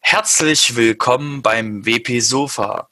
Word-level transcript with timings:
Herzlich 0.00 0.76
willkommen 0.76 1.42
beim 1.42 1.84
WP 1.84 2.20
Sofa. 2.20 2.88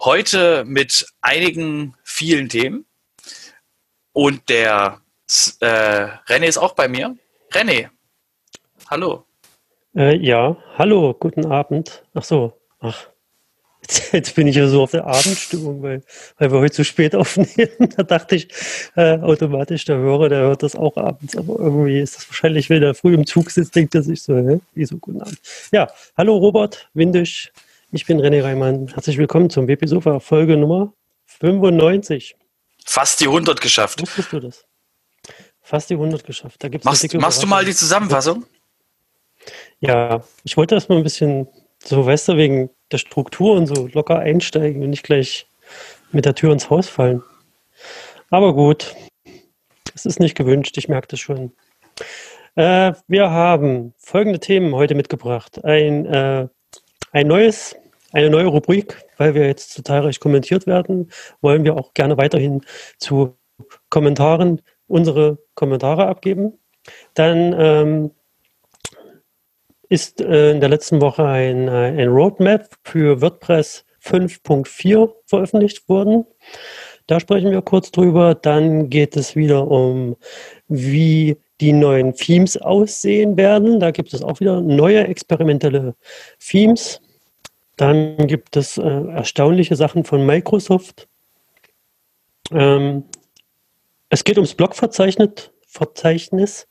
Heute 0.00 0.64
mit 0.64 1.06
einigen 1.20 1.94
vielen 2.02 2.48
Themen. 2.48 2.84
Und 4.12 4.48
der 4.48 5.00
äh, 5.60 6.08
René 6.26 6.46
ist 6.46 6.58
auch 6.58 6.74
bei 6.74 6.88
mir. 6.88 7.16
René, 7.52 7.90
hallo. 8.90 9.26
Äh, 9.94 10.16
ja, 10.16 10.56
hallo, 10.76 11.14
guten 11.14 11.46
Abend. 11.50 12.04
Ach 12.14 12.24
so, 12.24 12.60
ach. 12.80 13.13
Jetzt, 14.12 14.34
bin 14.34 14.46
ich 14.46 14.56
ja 14.56 14.66
so 14.66 14.82
auf 14.82 14.92
der 14.92 15.06
Abendstimmung, 15.06 15.82
weil, 15.82 16.02
weil 16.38 16.52
wir 16.52 16.60
heute 16.60 16.74
zu 16.74 16.84
spät 16.84 17.14
aufnehmen. 17.14 17.70
Da 17.96 18.02
dachte 18.02 18.36
ich 18.36 18.48
äh, 18.96 19.18
automatisch, 19.18 19.84
der 19.84 19.96
Hörer, 19.96 20.28
der 20.28 20.40
hört 20.40 20.62
das 20.62 20.74
auch 20.74 20.96
abends. 20.96 21.36
Aber 21.36 21.58
irgendwie 21.58 22.00
ist 22.00 22.16
das 22.16 22.28
wahrscheinlich, 22.28 22.70
wenn 22.70 22.82
er 22.82 22.94
früh 22.94 23.14
im 23.14 23.26
Zug 23.26 23.50
sitzt, 23.50 23.76
denkt 23.76 23.94
er 23.94 24.02
sich 24.02 24.22
so, 24.22 24.36
hä? 24.36 24.60
Wieso 24.74 24.96
guten 24.98 25.20
Abend? 25.20 25.38
Ja, 25.70 25.90
hallo 26.16 26.36
Robert 26.36 26.88
Windisch. 26.94 27.52
Ich 27.92 28.06
bin 28.06 28.20
René 28.20 28.42
Reimann. 28.42 28.88
Herzlich 28.88 29.18
willkommen 29.18 29.50
zum 29.50 29.68
WP 29.68 29.86
Sofa, 29.86 30.18
Folge 30.18 30.56
Nummer 30.56 30.92
95. 31.26 32.36
Fast 32.86 33.20
die 33.20 33.26
100 33.26 33.60
geschafft. 33.60 34.00
Wusstest 34.00 34.32
du 34.32 34.40
das? 34.40 34.64
Fast 35.60 35.90
die 35.90 35.94
100 35.94 36.24
geschafft. 36.24 36.62
Da 36.62 36.68
gibt's 36.68 36.84
machst 36.84 37.14
machst 37.14 37.42
du 37.42 37.46
mal 37.46 37.64
die 37.64 37.74
Zusammenfassung? 37.74 38.44
Ja, 39.80 40.24
ich 40.42 40.56
wollte 40.56 40.74
erstmal 40.74 40.98
ein 40.98 41.04
bisschen 41.04 41.48
so, 41.84 42.04
weißt 42.04 42.28
du, 42.28 42.36
wegen 42.36 42.70
der 42.90 42.98
Struktur 42.98 43.54
und 43.56 43.66
so 43.66 43.88
locker 43.92 44.18
einsteigen 44.18 44.82
und 44.82 44.90
nicht 44.90 45.04
gleich 45.04 45.46
mit 46.12 46.24
der 46.24 46.34
Tür 46.34 46.52
ins 46.52 46.70
Haus 46.70 46.88
fallen. 46.88 47.22
Aber 48.30 48.54
gut, 48.54 48.94
es 49.94 50.06
ist 50.06 50.20
nicht 50.20 50.36
gewünscht, 50.36 50.76
ich 50.78 50.88
merke 50.88 51.08
das 51.08 51.20
schon. 51.20 51.52
Äh, 52.56 52.92
wir 53.08 53.30
haben 53.30 53.94
folgende 53.98 54.40
Themen 54.40 54.74
heute 54.74 54.94
mitgebracht. 54.94 55.64
Ein, 55.64 56.06
äh, 56.06 56.48
ein 57.12 57.26
neues, 57.26 57.76
eine 58.12 58.30
neue 58.30 58.46
Rubrik, 58.46 59.04
weil 59.18 59.34
wir 59.34 59.46
jetzt 59.46 59.76
total 59.76 60.02
reich 60.02 60.20
kommentiert 60.20 60.66
werden, 60.66 61.10
wollen 61.40 61.64
wir 61.64 61.76
auch 61.76 61.94
gerne 61.94 62.16
weiterhin 62.16 62.62
zu 62.98 63.36
Kommentaren 63.88 64.60
unsere 64.86 65.38
Kommentare 65.54 66.06
abgeben. 66.06 66.58
Dann 67.14 67.54
ähm, 67.58 68.10
ist 69.88 70.20
äh, 70.20 70.52
in 70.52 70.60
der 70.60 70.68
letzten 70.68 71.00
Woche 71.00 71.24
ein, 71.24 71.68
äh, 71.68 72.02
ein 72.02 72.08
Roadmap 72.08 72.68
für 72.82 73.20
WordPress 73.20 73.84
5.4 74.02 75.10
veröffentlicht 75.26 75.88
worden. 75.88 76.26
Da 77.06 77.20
sprechen 77.20 77.50
wir 77.50 77.62
kurz 77.62 77.90
drüber. 77.90 78.34
Dann 78.34 78.88
geht 78.88 79.16
es 79.16 79.36
wieder 79.36 79.68
um, 79.68 80.16
wie 80.68 81.36
die 81.60 81.72
neuen 81.72 82.14
Themes 82.14 82.56
aussehen 82.56 83.36
werden. 83.36 83.80
Da 83.80 83.90
gibt 83.90 84.12
es 84.14 84.22
auch 84.22 84.40
wieder 84.40 84.60
neue 84.60 85.06
experimentelle 85.06 85.94
Themes. 86.38 87.00
Dann 87.76 88.26
gibt 88.26 88.56
es 88.56 88.78
äh, 88.78 88.82
erstaunliche 88.82 89.76
Sachen 89.76 90.04
von 90.04 90.24
Microsoft. 90.24 91.08
Ähm, 92.52 93.04
es 94.08 94.24
geht 94.24 94.36
ums 94.36 94.54
Blogverzeichnis. 94.54 95.50
Verzeichnis. 95.66 96.68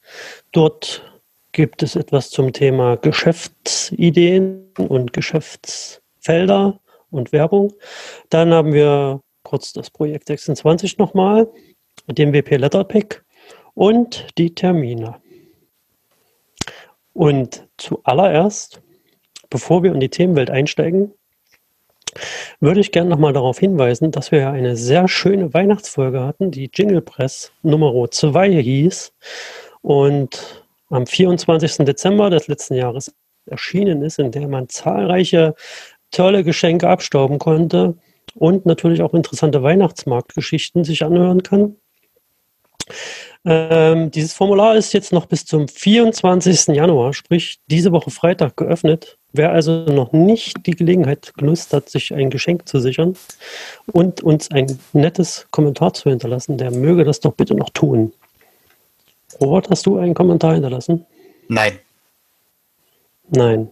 Dort 0.53 1.12
gibt 1.53 1.83
es 1.83 1.95
etwas 1.95 2.29
zum 2.31 2.51
Thema 2.51 2.97
Geschäftsideen 2.97 4.71
und 4.77 5.13
Geschäftsfelder 5.13 6.79
und 7.11 7.31
Werbung. 7.31 7.71
Dann 8.29 8.53
haben 8.53 8.73
wir 8.73 9.21
kurz 9.43 9.71
das 9.71 9.89
Projekt 9.89 10.27
26 10.27 10.97
nochmal, 10.97 11.47
den 12.07 12.33
WP 12.33 12.57
Letterpick 12.57 13.23
und 13.75 14.27
die 14.37 14.53
Termine. 14.53 15.15
Und 17.13 17.67
zuallererst, 17.77 18.81
bevor 19.49 19.83
wir 19.83 19.93
in 19.93 19.99
die 19.99 20.09
Themenwelt 20.09 20.49
einsteigen, 20.49 21.13
würde 22.59 22.79
ich 22.79 22.91
gerne 22.91 23.11
nochmal 23.11 23.33
darauf 23.33 23.59
hinweisen, 23.59 24.11
dass 24.11 24.31
wir 24.31 24.39
ja 24.39 24.51
eine 24.51 24.75
sehr 24.75 25.07
schöne 25.07 25.53
Weihnachtsfolge 25.53 26.21
hatten, 26.21 26.49
die 26.49 26.69
Jingle 26.73 27.01
Press 27.01 27.51
Nummer 27.61 28.09
2 28.09 28.61
hieß. 28.61 29.13
Und 29.81 30.62
am 30.93 31.07
24. 31.07 31.85
Dezember 31.85 32.29
des 32.29 32.47
letzten 32.47 32.75
Jahres 32.75 33.13
erschienen 33.45 34.01
ist, 34.03 34.19
in 34.19 34.31
der 34.31 34.47
man 34.47 34.69
zahlreiche 34.69 35.55
tolle 36.11 36.43
Geschenke 36.43 36.87
abstauben 36.87 37.39
konnte 37.39 37.95
und 38.35 38.65
natürlich 38.65 39.01
auch 39.01 39.13
interessante 39.13 39.63
Weihnachtsmarktgeschichten 39.63 40.83
sich 40.83 41.03
anhören 41.03 41.43
kann. 41.43 41.75
Ähm, 43.45 44.11
dieses 44.11 44.33
Formular 44.33 44.75
ist 44.75 44.93
jetzt 44.93 45.11
noch 45.11 45.25
bis 45.25 45.45
zum 45.45 45.67
24. 45.67 46.67
Januar, 46.75 47.13
sprich 47.13 47.59
diese 47.67 47.91
Woche 47.91 48.11
Freitag 48.11 48.55
geöffnet. 48.55 49.17
Wer 49.33 49.51
also 49.51 49.85
noch 49.85 50.13
nicht 50.13 50.65
die 50.65 50.75
Gelegenheit 50.75 51.33
genutzt 51.35 51.73
hat, 51.73 51.89
sich 51.89 52.13
ein 52.13 52.29
Geschenk 52.29 52.67
zu 52.67 52.79
sichern 52.79 53.17
und 53.91 54.21
uns 54.21 54.51
ein 54.51 54.79
nettes 54.93 55.47
Kommentar 55.51 55.93
zu 55.93 56.09
hinterlassen, 56.09 56.57
der 56.57 56.71
möge 56.71 57.03
das 57.03 57.19
doch 57.19 57.33
bitte 57.33 57.55
noch 57.55 57.69
tun. 57.71 58.13
Robert, 59.41 59.69
hast 59.69 59.85
du 59.85 59.97
einen 59.97 60.13
Kommentar 60.13 60.53
hinterlassen? 60.53 61.05
Nein. 61.47 61.79
Nein. 63.29 63.71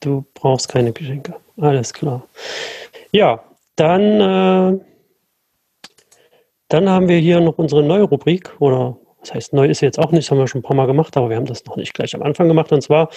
Du 0.00 0.24
brauchst 0.34 0.68
keine 0.68 0.92
Geschenke. 0.92 1.34
Alles 1.58 1.92
klar. 1.92 2.26
Ja, 3.12 3.42
dann, 3.76 4.02
äh, 4.20 4.80
dann 6.68 6.88
haben 6.88 7.08
wir 7.08 7.18
hier 7.18 7.40
noch 7.40 7.58
unsere 7.58 7.82
neue 7.82 8.04
Rubrik. 8.04 8.54
Oder 8.60 8.96
was 9.20 9.34
heißt 9.34 9.52
neu 9.52 9.66
ist 9.66 9.80
jetzt 9.80 9.98
auch 9.98 10.12
nicht, 10.12 10.30
haben 10.30 10.38
wir 10.38 10.48
schon 10.48 10.60
ein 10.60 10.64
paar 10.64 10.76
Mal 10.76 10.86
gemacht, 10.86 11.16
aber 11.16 11.28
wir 11.28 11.36
haben 11.36 11.46
das 11.46 11.64
noch 11.66 11.76
nicht 11.76 11.92
gleich 11.92 12.14
am 12.14 12.22
Anfang 12.22 12.48
gemacht. 12.48 12.72
Und 12.72 12.82
zwar 12.82 13.10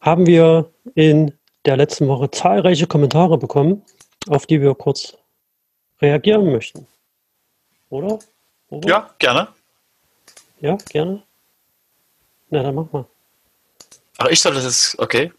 haben 0.00 0.26
wir 0.26 0.70
in 0.94 1.32
der 1.64 1.76
letzten 1.76 2.08
Woche 2.08 2.30
zahlreiche 2.30 2.86
Kommentare 2.86 3.38
bekommen, 3.38 3.82
auf 4.28 4.46
die 4.46 4.60
wir 4.60 4.74
kurz 4.74 5.16
reagieren 6.00 6.50
möchten. 6.50 6.86
Oder? 7.90 8.18
Robert? 8.70 8.90
Ja, 8.90 9.10
gerne. 9.18 9.48
Ja, 10.60 10.76
gerne. 10.88 11.22
Na, 12.50 12.62
dann 12.62 12.74
mach 12.74 12.92
mal. 12.92 13.06
Ach, 14.18 14.26
ich 14.26 14.40
soll 14.40 14.54
das 14.54 14.64
jetzt, 14.64 14.98
okay. 14.98 15.32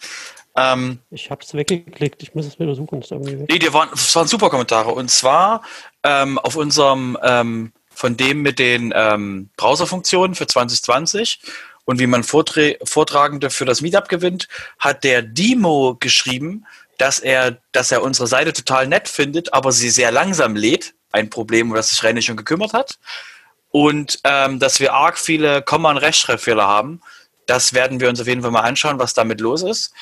Ähm, 0.55 0.99
ich 1.11 1.29
habe 1.29 1.43
es 1.43 1.53
weggeklickt, 1.53 2.23
ich 2.23 2.35
muss 2.35 2.45
es 2.45 2.59
wieder 2.59 2.75
suchen. 2.75 3.01
Ist 3.01 3.11
irgendwie. 3.11 3.45
Nee, 3.47 3.59
die 3.59 3.73
waren, 3.73 3.89
das 3.91 4.15
waren 4.15 4.27
super 4.27 4.49
Kommentare. 4.49 4.91
Und 4.91 5.09
zwar 5.09 5.61
ähm, 6.03 6.37
auf 6.39 6.55
unserem, 6.55 7.17
ähm, 7.21 7.71
von 7.89 8.17
dem 8.17 8.41
mit 8.41 8.59
den 8.59 8.91
ähm, 8.95 9.49
Browserfunktionen 9.57 10.35
für 10.35 10.47
2020 10.47 11.39
und 11.85 11.99
wie 11.99 12.07
man 12.07 12.23
Vortra 12.23 12.71
Vortragende 12.83 13.49
für 13.49 13.65
das 13.65 13.81
Meetup 13.81 14.09
gewinnt, 14.09 14.47
hat 14.79 15.03
der 15.03 15.21
Demo 15.21 15.95
geschrieben, 16.00 16.65
dass 16.97 17.19
er, 17.19 17.57
dass 17.71 17.91
er 17.91 18.03
unsere 18.03 18.27
Seite 18.27 18.53
total 18.53 18.88
nett 18.88 19.07
findet, 19.07 19.53
aber 19.53 19.71
sie 19.71 19.89
sehr 19.89 20.12
langsam 20.12 20.56
lädt. 20.56 20.94
Ein 21.12 21.29
Problem, 21.29 21.69
um 21.69 21.75
das 21.75 21.89
sich 21.89 22.00
René 22.00 22.21
schon 22.21 22.38
gekümmert 22.38 22.74
hat 22.74 22.97
und 23.71 24.19
ähm, 24.23 24.59
dass 24.59 24.79
wir 24.79 24.94
arg 24.94 25.18
viele 25.18 25.62
Komma- 25.62 25.91
und 25.91 25.97
Rechtschreibfehler 25.97 26.68
haben. 26.68 27.01
Das 27.45 27.73
werden 27.73 28.00
wir 28.00 28.09
uns 28.09 28.21
auf 28.21 28.27
jeden 28.27 28.41
Fall 28.41 28.51
mal 28.51 28.62
anschauen, 28.62 29.00
was 29.00 29.13
damit 29.13 29.41
los 29.41 29.63
ist. 29.63 29.94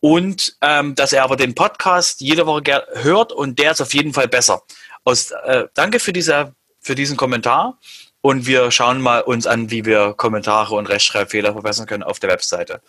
Und 0.00 0.56
ähm, 0.60 0.94
dass 0.94 1.12
er 1.12 1.24
aber 1.24 1.36
den 1.36 1.54
Podcast 1.54 2.20
jede 2.20 2.46
Woche 2.46 2.86
hört 2.94 3.32
und 3.32 3.58
der 3.58 3.72
ist 3.72 3.80
auf 3.80 3.94
jeden 3.94 4.12
Fall 4.12 4.28
besser. 4.28 4.62
Aus, 5.04 5.30
äh, 5.30 5.64
danke 5.74 5.98
für, 5.98 6.12
diese, 6.12 6.54
für 6.80 6.94
diesen 6.94 7.16
Kommentar 7.16 7.78
und 8.20 8.46
wir 8.46 8.70
schauen 8.70 9.00
mal 9.00 9.20
uns 9.20 9.46
an, 9.46 9.70
wie 9.70 9.84
wir 9.84 10.12
Kommentare 10.16 10.74
und 10.74 10.88
Rechtschreibfehler 10.88 11.52
verbessern 11.52 11.86
können 11.86 12.02
auf 12.02 12.18
der 12.18 12.30
Webseite. 12.30 12.80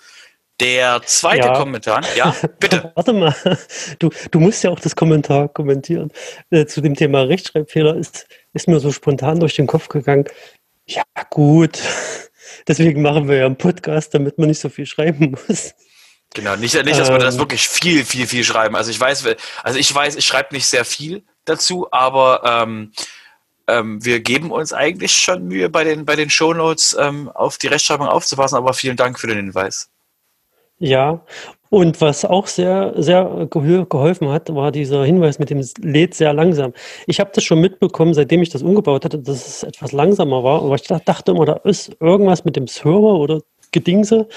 Der 0.59 1.01
zweite 1.05 1.47
ja. 1.47 1.53
Kommentar, 1.53 2.01
ja, 2.15 2.35
bitte. 2.59 2.91
Warte 2.95 3.13
mal, 3.13 3.35
du, 3.99 4.09
du 4.31 4.39
musst 4.39 4.63
ja 4.63 4.71
auch 4.71 4.79
das 4.79 4.95
Kommentar 4.95 5.47
kommentieren. 5.49 6.11
Äh, 6.49 6.65
zu 6.65 6.81
dem 6.81 6.95
Thema 6.95 7.21
Rechtschreibfehler 7.21 7.95
ist, 7.95 8.27
ist 8.57 8.67
mir 8.67 8.79
so 8.79 8.91
spontan 8.91 9.39
durch 9.39 9.55
den 9.55 9.67
Kopf 9.67 9.87
gegangen. 9.87 10.25
Ja, 10.85 11.03
gut. 11.29 11.79
Deswegen 12.67 13.01
machen 13.01 13.27
wir 13.27 13.37
ja 13.37 13.45
einen 13.45 13.57
Podcast, 13.57 14.13
damit 14.13 14.37
man 14.37 14.49
nicht 14.49 14.59
so 14.59 14.69
viel 14.69 14.85
schreiben 14.85 15.31
muss. 15.47 15.73
Genau, 16.33 16.55
nicht, 16.55 16.73
nicht 16.73 16.99
dass 16.99 17.09
wir 17.09 17.17
das 17.17 17.35
ähm. 17.35 17.39
wirklich 17.39 17.67
viel, 17.67 18.03
viel, 18.03 18.27
viel 18.27 18.43
schreiben. 18.43 18.75
Also 18.75 18.91
ich 18.91 18.99
weiß, 18.99 19.25
also 19.63 19.79
ich 19.79 19.93
weiß, 19.93 20.15
ich 20.15 20.25
schreibe 20.25 20.53
nicht 20.53 20.67
sehr 20.67 20.85
viel 20.85 21.23
dazu, 21.45 21.87
aber 21.91 22.41
ähm, 22.45 22.91
ähm, 23.67 24.03
wir 24.03 24.19
geben 24.19 24.51
uns 24.51 24.73
eigentlich 24.73 25.13
schon 25.13 25.47
Mühe, 25.47 25.69
bei 25.69 25.83
den, 25.83 26.05
bei 26.05 26.15
den 26.15 26.29
Shownotes 26.29 26.95
ähm, 26.99 27.29
auf 27.29 27.57
die 27.57 27.67
Rechtschreibung 27.67 28.07
aufzupassen, 28.07 28.55
aber 28.55 28.73
vielen 28.73 28.97
Dank 28.97 29.19
für 29.19 29.27
den 29.27 29.37
Hinweis. 29.37 29.89
Ja, 30.79 31.25
und 31.69 31.99
was 32.01 32.25
auch 32.25 32.47
sehr, 32.47 32.93
sehr 32.97 33.47
geholfen 33.49 34.29
hat, 34.29 34.53
war 34.53 34.71
dieser 34.71 35.03
Hinweis 35.03 35.39
mit 35.39 35.49
dem 35.49 35.63
lädt 35.81 36.13
sehr 36.13 36.33
langsam. 36.33 36.73
Ich 37.05 37.19
habe 37.19 37.31
das 37.33 37.43
schon 37.43 37.59
mitbekommen, 37.59 38.13
seitdem 38.13 38.41
ich 38.41 38.49
das 38.49 38.63
umgebaut 38.63 39.05
hatte, 39.05 39.19
dass 39.19 39.47
es 39.47 39.63
etwas 39.63 39.91
langsamer 39.91 40.43
war. 40.43 40.63
Aber 40.63 40.75
ich 40.75 40.83
dachte 40.83 41.31
immer, 41.31 41.45
da 41.45 41.53
ist 41.63 41.95
irgendwas 41.99 42.45
mit 42.45 42.55
dem 42.55 42.67
Server 42.67 43.15
oder 43.15 43.41
Gedingse. 43.71 44.27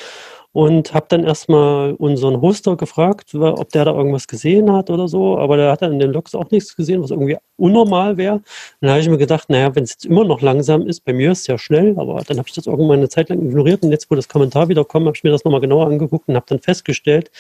Und 0.52 0.93
habe 0.94 1.06
dann 1.08 1.25
erstmal 1.25 1.94
unseren 1.94 2.41
Hoster 2.41 2.76
gefragt, 2.76 3.35
ob 3.35 3.69
der 3.70 3.85
da 3.85 3.93
irgendwas 3.93 4.26
gesehen 4.26 4.73
hat 4.73 4.91
oder 4.91 5.06
so, 5.06 5.38
aber 5.38 5.56
der 5.56 5.70
hat 5.70 5.82
dann 5.82 5.93
in 5.93 5.99
den 6.00 6.12
Logs 6.12 6.35
auch 6.35 6.50
nichts 6.50 6.75
gesehen, 6.75 7.02
was 7.02 7.11
irgendwie 7.11 7.37
unnormal 7.56 8.17
wäre. 8.17 8.43
Dann 8.81 8.91
habe 8.91 9.00
ich 9.00 9.08
mir 9.08 9.19
gedacht, 9.19 9.49
naja, 9.49 9.75
wenn 9.75 9.85
es 9.85 9.91
jetzt 9.91 10.06
immer 10.06 10.25
noch 10.25 10.41
langsam 10.41 10.87
ist, 10.87 11.05
bei 11.05 11.12
mir 11.12 11.32
ist 11.32 11.43
es 11.43 11.47
ja 11.47 11.58
schnell, 11.58 11.94
aber 11.99 12.23
dann 12.26 12.38
habe 12.38 12.49
ich 12.49 12.55
das 12.55 12.67
irgendwann 12.67 12.99
eine 12.99 13.08
Zeit 13.08 13.29
lang 13.29 13.41
ignoriert 13.41 13.82
und 13.85 13.93
jetzt, 13.93 14.11
wo 14.11 14.17
das 14.17 14.29
Kommentar 14.29 14.69
wieder 14.69 14.85
kommt, 14.85 15.06
habe 15.06 15.17
ich 15.17 15.23
mir 15.25 15.31
das 15.31 15.44
nochmal 15.44 15.61
genauer 15.61 15.87
angeguckt 15.87 16.29
und 16.29 16.35
habe 16.35 16.47
dann 16.49 16.61
festgestellt, 16.61 17.31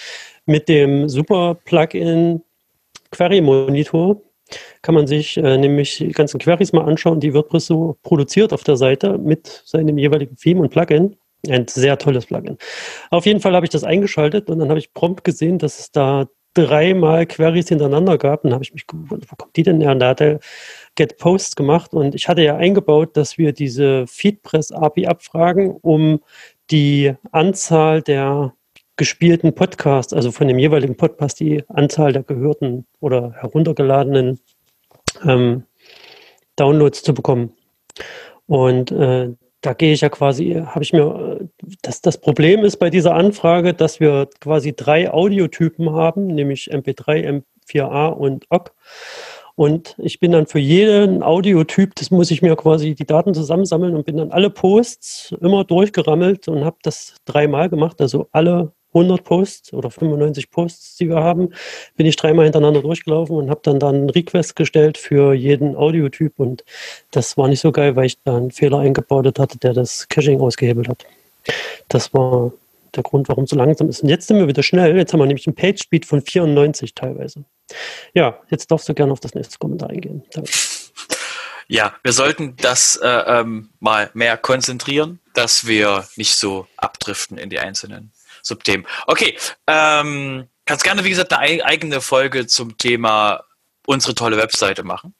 mit 0.46 0.68
dem 0.68 1.08
super 1.08 1.56
Plugin 1.64 2.42
Query 3.10 3.40
Monitor 3.40 4.20
kann 4.82 4.94
man 4.94 5.06
sich 5.06 5.36
äh, 5.36 5.58
nämlich 5.58 5.98
die 5.98 6.12
ganzen 6.12 6.38
Queries 6.38 6.72
mal 6.72 6.84
anschauen, 6.84 7.20
die 7.20 7.34
WordPress 7.34 7.66
so 7.66 7.96
produziert 8.02 8.52
auf 8.52 8.64
der 8.64 8.76
Seite 8.76 9.18
mit 9.18 9.62
seinem 9.64 9.98
jeweiligen 9.98 10.36
Theme 10.36 10.60
und 10.60 10.70
Plugin. 10.70 11.16
Ein 11.48 11.66
sehr 11.68 11.98
tolles 11.98 12.26
Plugin. 12.26 12.58
Auf 13.10 13.26
jeden 13.26 13.40
Fall 13.40 13.54
habe 13.54 13.64
ich 13.64 13.70
das 13.70 13.84
eingeschaltet 13.84 14.50
und 14.50 14.58
dann 14.58 14.68
habe 14.68 14.78
ich 14.78 14.92
prompt 14.92 15.24
gesehen, 15.24 15.58
dass 15.58 15.78
es 15.78 15.90
da 15.90 16.26
dreimal 16.54 17.26
Queries 17.26 17.68
hintereinander 17.68 18.18
gab. 18.18 18.44
Und 18.44 18.52
habe 18.52 18.64
ich 18.64 18.74
mich 18.74 18.86
gewundert, 18.86 19.30
wo 19.30 19.36
kommt 19.36 19.56
die 19.56 19.62
denn 19.62 19.80
her? 19.80 19.92
Und 19.92 20.00
da 20.00 20.08
hat 20.08 20.20
er 20.20 20.40
Get 20.96 21.18
Posts 21.18 21.56
gemacht 21.56 21.92
und 21.92 22.14
ich 22.14 22.28
hatte 22.28 22.42
ja 22.42 22.56
eingebaut, 22.56 23.16
dass 23.16 23.38
wir 23.38 23.52
diese 23.52 24.06
Feedpress 24.06 24.72
API 24.72 25.06
abfragen, 25.06 25.70
um 25.80 26.20
die 26.70 27.14
Anzahl 27.32 28.02
der 28.02 28.54
gespielten 28.96 29.54
Podcasts, 29.54 30.12
also 30.12 30.30
von 30.30 30.46
dem 30.46 30.58
jeweiligen 30.58 30.96
Podcast 30.96 31.40
die 31.40 31.64
Anzahl 31.68 32.12
der 32.12 32.22
gehörten 32.22 32.86
oder 33.00 33.32
heruntergeladenen 33.32 34.40
ähm, 35.26 35.64
Downloads 36.56 37.02
zu 37.02 37.14
bekommen. 37.14 37.54
Und 38.46 38.90
äh, 38.90 39.30
da 39.60 39.74
gehe 39.74 39.92
ich 39.92 40.00
ja 40.00 40.08
quasi, 40.08 40.62
habe 40.64 40.82
ich 40.82 40.92
mir, 40.92 41.40
das, 41.82 42.00
das 42.00 42.18
Problem 42.18 42.64
ist 42.64 42.78
bei 42.78 42.90
dieser 42.90 43.14
Anfrage, 43.14 43.74
dass 43.74 44.00
wir 44.00 44.28
quasi 44.40 44.74
drei 44.74 45.10
Audiotypen 45.12 45.92
haben, 45.92 46.28
nämlich 46.28 46.72
MP3, 46.72 47.42
M4A 47.68 48.08
und 48.08 48.46
OGG. 48.50 48.70
Und 49.56 49.94
ich 49.98 50.20
bin 50.20 50.32
dann 50.32 50.46
für 50.46 50.58
jeden 50.58 51.22
Audiotyp, 51.22 51.94
das 51.96 52.10
muss 52.10 52.30
ich 52.30 52.40
mir 52.40 52.56
quasi 52.56 52.94
die 52.94 53.04
Daten 53.04 53.34
zusammensammeln 53.34 53.94
und 53.94 54.06
bin 54.06 54.16
dann 54.16 54.30
alle 54.30 54.48
Posts 54.48 55.34
immer 55.42 55.64
durchgerammelt 55.64 56.48
und 56.48 56.64
habe 56.64 56.78
das 56.82 57.16
dreimal 57.26 57.68
gemacht, 57.68 58.00
also 58.00 58.28
alle 58.32 58.72
100 58.92 59.24
Posts 59.24 59.72
oder 59.72 59.90
95 59.90 60.50
Posts, 60.50 60.96
die 60.96 61.08
wir 61.08 61.16
haben, 61.16 61.52
bin 61.96 62.06
ich 62.06 62.16
dreimal 62.16 62.44
hintereinander 62.44 62.82
durchgelaufen 62.82 63.36
und 63.36 63.50
habe 63.50 63.60
dann 63.62 63.78
dann 63.78 63.94
einen 63.94 64.10
Request 64.10 64.56
gestellt 64.56 64.98
für 64.98 65.32
jeden 65.32 65.76
Audiotyp 65.76 66.34
und 66.38 66.64
das 67.10 67.36
war 67.36 67.48
nicht 67.48 67.60
so 67.60 67.72
geil, 67.72 67.96
weil 67.96 68.06
ich 68.06 68.18
da 68.24 68.36
einen 68.36 68.50
Fehler 68.50 68.78
eingebaut 68.78 69.38
hatte, 69.38 69.58
der 69.58 69.74
das 69.74 70.08
Caching 70.08 70.40
ausgehebelt 70.40 70.88
hat. 70.88 71.06
Das 71.88 72.12
war 72.12 72.52
der 72.94 73.02
Grund, 73.02 73.28
warum 73.28 73.44
es 73.44 73.50
so 73.50 73.56
langsam 73.56 73.88
ist. 73.88 74.02
Und 74.02 74.08
jetzt 74.08 74.26
sind 74.26 74.38
wir 74.38 74.48
wieder 74.48 74.62
schnell. 74.62 74.96
Jetzt 74.96 75.12
haben 75.12 75.20
wir 75.20 75.26
nämlich 75.26 75.46
einen 75.46 75.54
Page 75.54 75.80
Speed 75.80 76.06
von 76.06 76.22
94 76.22 76.94
teilweise. 76.94 77.44
Ja, 78.14 78.38
jetzt 78.48 78.70
darfst 78.70 78.88
du 78.88 78.94
gerne 78.94 79.12
auf 79.12 79.20
das 79.20 79.34
nächste 79.34 79.58
Kommentar 79.58 79.90
eingehen. 79.90 80.24
Danke. 80.32 80.50
Ja, 81.68 81.94
wir 82.02 82.12
sollten 82.12 82.56
das 82.56 82.96
äh, 82.96 83.06
ähm, 83.06 83.70
mal 83.78 84.10
mehr 84.12 84.36
konzentrieren, 84.36 85.20
dass 85.34 85.68
wir 85.68 86.04
nicht 86.16 86.34
so 86.34 86.66
abdriften 86.76 87.38
in 87.38 87.48
die 87.48 87.60
einzelnen 87.60 88.10
Subthemen. 88.42 88.86
Okay, 89.06 89.36
ähm, 89.66 90.48
kannst 90.66 90.84
gerne, 90.84 91.04
wie 91.04 91.10
gesagt, 91.10 91.32
eine 91.32 91.64
eigene 91.64 92.00
Folge 92.00 92.46
zum 92.46 92.78
Thema 92.78 93.44
unsere 93.86 94.14
tolle 94.14 94.36
Webseite 94.36 94.82
machen. 94.82 95.14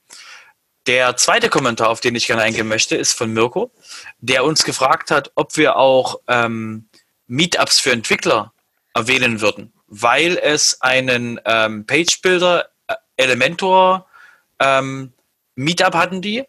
Der 0.87 1.17
zweite 1.17 1.49
Kommentar, 1.51 1.91
auf 1.91 2.01
den 2.01 2.15
ich 2.15 2.27
gerne 2.27 2.43
eingehen 2.43 2.69
möchte, 2.69 2.97
ist 2.97 3.13
von 3.13 3.33
Mirko, 3.33 3.71
der 4.19 4.45
uns 4.45 4.65
gefragt 4.65 5.11
hat, 5.11 5.31
ob 5.35 5.57
wir 5.57 5.77
auch 5.77 6.21
ähm, 6.27 6.89
Meetups 7.27 7.81
für 7.81 7.93
Entwickler 7.93 8.53
erwähnen 8.95 9.41
würden, 9.41 9.73
weil 9.87 10.39
es 10.39 10.81
einen 10.81 11.41
ähm, 11.45 11.87
Page 11.87 12.23
Builder 12.23 12.71
äh, 12.89 12.95
Elementor 13.17 14.07
ähm, 14.61 15.13
Meetup 15.57 15.95
hatten 15.95 16.23
die 16.23 16.45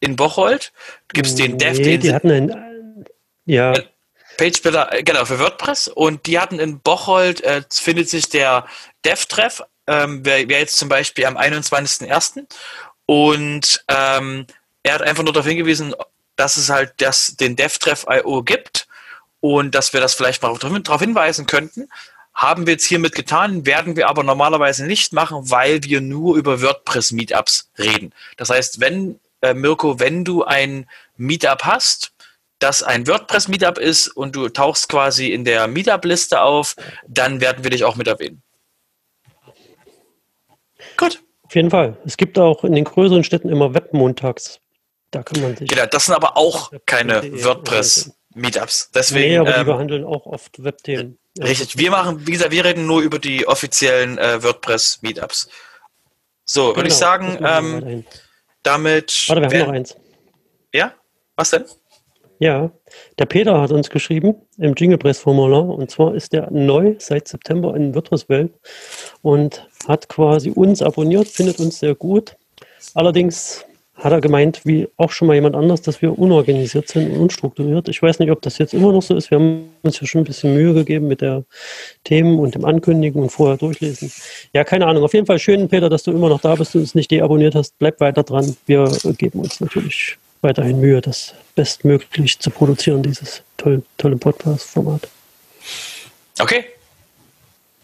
in 0.00 0.16
Bocholt. 0.16 0.72
Gibt 1.12 1.26
es 1.26 1.34
den 1.34 1.58
Dev, 1.58 1.80
den 1.82 2.00
die 2.00 2.14
hatten 2.14 2.30
einen, 2.30 3.04
ja. 3.44 3.74
Page-Builder, 4.36 4.92
äh, 4.92 5.02
genau, 5.02 5.24
für 5.24 5.38
WordPress. 5.38 5.88
Und 5.88 6.26
die 6.26 6.38
hatten 6.38 6.58
in 6.58 6.80
Bocholt, 6.80 7.42
äh, 7.42 7.62
findet 7.70 8.08
sich 8.08 8.28
der 8.28 8.66
Dev-Treff, 9.04 9.62
ähm, 9.86 10.24
wäre 10.24 10.48
wär 10.48 10.60
jetzt 10.60 10.78
zum 10.78 10.88
Beispiel 10.88 11.26
am 11.26 11.36
21.01. 11.36 12.46
Und 13.06 13.84
ähm, 13.88 14.46
er 14.82 14.94
hat 14.94 15.02
einfach 15.02 15.22
nur 15.22 15.32
darauf 15.32 15.46
hingewiesen, 15.46 15.94
dass 16.36 16.56
es 16.56 16.70
halt 16.70 16.94
das, 16.98 17.36
den 17.36 17.56
Dev-Treff.io 17.56 18.42
gibt 18.42 18.86
und 19.40 19.74
dass 19.74 19.92
wir 19.92 20.00
das 20.00 20.14
vielleicht 20.14 20.42
mal 20.42 20.56
darauf 20.56 21.00
hinweisen 21.00 21.46
könnten. 21.46 21.88
Haben 22.34 22.66
wir 22.66 22.74
jetzt 22.74 22.86
hiermit 22.86 23.14
getan, 23.14 23.66
werden 23.66 23.96
wir 23.96 24.08
aber 24.08 24.22
normalerweise 24.22 24.86
nicht 24.86 25.12
machen, 25.12 25.50
weil 25.50 25.82
wir 25.84 26.00
nur 26.00 26.36
über 26.36 26.62
WordPress-Meetups 26.62 27.70
reden. 27.78 28.14
Das 28.38 28.48
heißt, 28.48 28.80
wenn, 28.80 29.20
äh, 29.42 29.52
Mirko, 29.52 30.00
wenn 30.00 30.24
du 30.24 30.44
ein 30.44 30.88
Meetup 31.16 31.64
hast, 31.64 32.12
das 32.62 32.82
ein 32.82 33.06
WordPress-Meetup 33.06 33.78
ist 33.78 34.08
und 34.08 34.36
du 34.36 34.48
tauchst 34.48 34.88
quasi 34.88 35.28
in 35.28 35.44
der 35.44 35.66
Meetup-Liste 35.66 36.40
auf, 36.40 36.76
dann 37.06 37.40
werden 37.40 37.64
wir 37.64 37.70
dich 37.70 37.84
auch 37.84 37.96
mit 37.96 38.06
erwähnen. 38.06 38.42
Gut. 40.96 41.22
Auf 41.42 41.54
jeden 41.54 41.70
Fall. 41.70 41.96
Es 42.06 42.16
gibt 42.16 42.38
auch 42.38 42.64
in 42.64 42.72
den 42.72 42.84
größeren 42.84 43.24
Städten 43.24 43.50
immer 43.50 43.74
Webmontags. 43.74 44.60
Da 45.10 45.22
kann 45.22 45.42
man 45.42 45.56
sich. 45.56 45.68
Genau, 45.68 45.84
das 45.86 46.06
sind 46.06 46.14
aber 46.14 46.36
auch 46.38 46.72
keine 46.86 47.22
WordPress-Meetups. 47.44 48.90
Deswegen. 48.94 49.28
Nee, 49.28 49.38
aber 49.38 49.52
die 49.52 49.60
ähm, 49.60 49.66
behandeln 49.66 50.04
auch 50.04 50.24
oft 50.24 50.64
Webthemen. 50.64 51.18
Richtig. 51.38 51.76
Wir 51.76 51.90
machen, 51.90 52.26
wie 52.26 52.32
gesagt, 52.32 52.52
wir 52.52 52.64
reden 52.64 52.86
nur 52.86 53.02
über 53.02 53.18
die 53.18 53.46
offiziellen 53.46 54.16
äh, 54.16 54.42
WordPress-Meetups. 54.42 55.48
So, 56.44 56.68
genau, 56.68 56.76
würde 56.76 56.88
ich 56.88 56.94
sagen, 56.94 57.38
ähm, 57.44 58.04
damit. 58.62 59.24
Warte, 59.28 59.50
wir 59.50 59.60
haben 59.60 59.66
noch 59.66 59.74
eins. 59.74 59.96
Ja? 60.72 60.94
Was 61.36 61.50
denn? 61.50 61.64
Ja, 62.42 62.72
der 63.20 63.26
Peter 63.26 63.60
hat 63.60 63.70
uns 63.70 63.88
geschrieben 63.88 64.34
im 64.58 64.74
Jinglepress-Formular 64.74 65.64
und 65.64 65.92
zwar 65.92 66.12
ist 66.16 66.32
der 66.32 66.50
neu 66.50 66.96
seit 66.98 67.28
September 67.28 67.76
in 67.76 67.94
WordPress-Welt 67.94 68.50
und 69.22 69.68
hat 69.86 70.08
quasi 70.08 70.50
uns 70.50 70.82
abonniert, 70.82 71.28
findet 71.28 71.60
uns 71.60 71.78
sehr 71.78 71.94
gut. 71.94 72.34
Allerdings 72.94 73.64
hat 73.94 74.10
er 74.10 74.20
gemeint, 74.20 74.62
wie 74.64 74.88
auch 74.96 75.12
schon 75.12 75.28
mal 75.28 75.34
jemand 75.34 75.54
anders, 75.54 75.82
dass 75.82 76.02
wir 76.02 76.18
unorganisiert 76.18 76.88
sind 76.88 77.12
und 77.12 77.20
unstrukturiert. 77.20 77.88
Ich 77.88 78.02
weiß 78.02 78.18
nicht, 78.18 78.32
ob 78.32 78.42
das 78.42 78.58
jetzt 78.58 78.74
immer 78.74 78.90
noch 78.90 79.02
so 79.02 79.14
ist. 79.14 79.30
Wir 79.30 79.38
haben 79.38 79.68
uns 79.82 80.00
ja 80.00 80.08
schon 80.08 80.22
ein 80.22 80.24
bisschen 80.24 80.52
Mühe 80.52 80.74
gegeben 80.74 81.06
mit 81.06 81.20
der 81.20 81.44
Themen 82.02 82.40
und 82.40 82.56
dem 82.56 82.64
Ankündigen 82.64 83.22
und 83.22 83.30
vorher 83.30 83.56
durchlesen. 83.56 84.10
Ja, 84.52 84.64
keine 84.64 84.88
Ahnung. 84.88 85.04
Auf 85.04 85.14
jeden 85.14 85.26
Fall 85.26 85.38
schön, 85.38 85.68
Peter, 85.68 85.88
dass 85.88 86.02
du 86.02 86.10
immer 86.10 86.28
noch 86.28 86.40
da 86.40 86.56
bist 86.56 86.74
und 86.74 86.80
uns 86.80 86.96
nicht 86.96 87.12
deabonniert 87.12 87.54
hast. 87.54 87.78
Bleib 87.78 88.00
weiter 88.00 88.24
dran. 88.24 88.56
Wir 88.66 88.90
geben 89.16 89.38
uns 89.38 89.60
natürlich 89.60 90.18
weiterhin 90.42 90.80
Mühe, 90.80 91.00
das 91.00 91.34
bestmöglich 91.54 92.38
zu 92.38 92.50
produzieren, 92.50 93.02
dieses 93.02 93.42
tolle, 93.56 93.82
tolle 93.96 94.16
Podcast-Format. 94.16 95.08
Okay. 96.38 96.64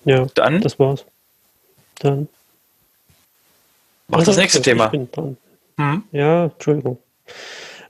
Ja, 0.05 0.27
dann. 0.35 0.61
Das 0.61 0.79
war's. 0.79 1.05
Dann. 2.01 2.29
Mach 4.09 4.21
also, 4.21 4.33
das 4.33 4.39
nächste 4.39 4.63
Thema. 4.63 4.91
Hm? 4.91 6.05
Ja, 6.13 6.47
Entschuldigung. 6.47 6.99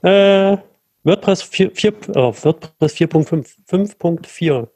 Äh, 0.01 0.57
WordPress 1.03 1.41
4, 1.43 1.71
4 1.71 1.93
oh, 2.15 2.33
WordPress 2.43 2.95
4.5.4. 2.95 4.67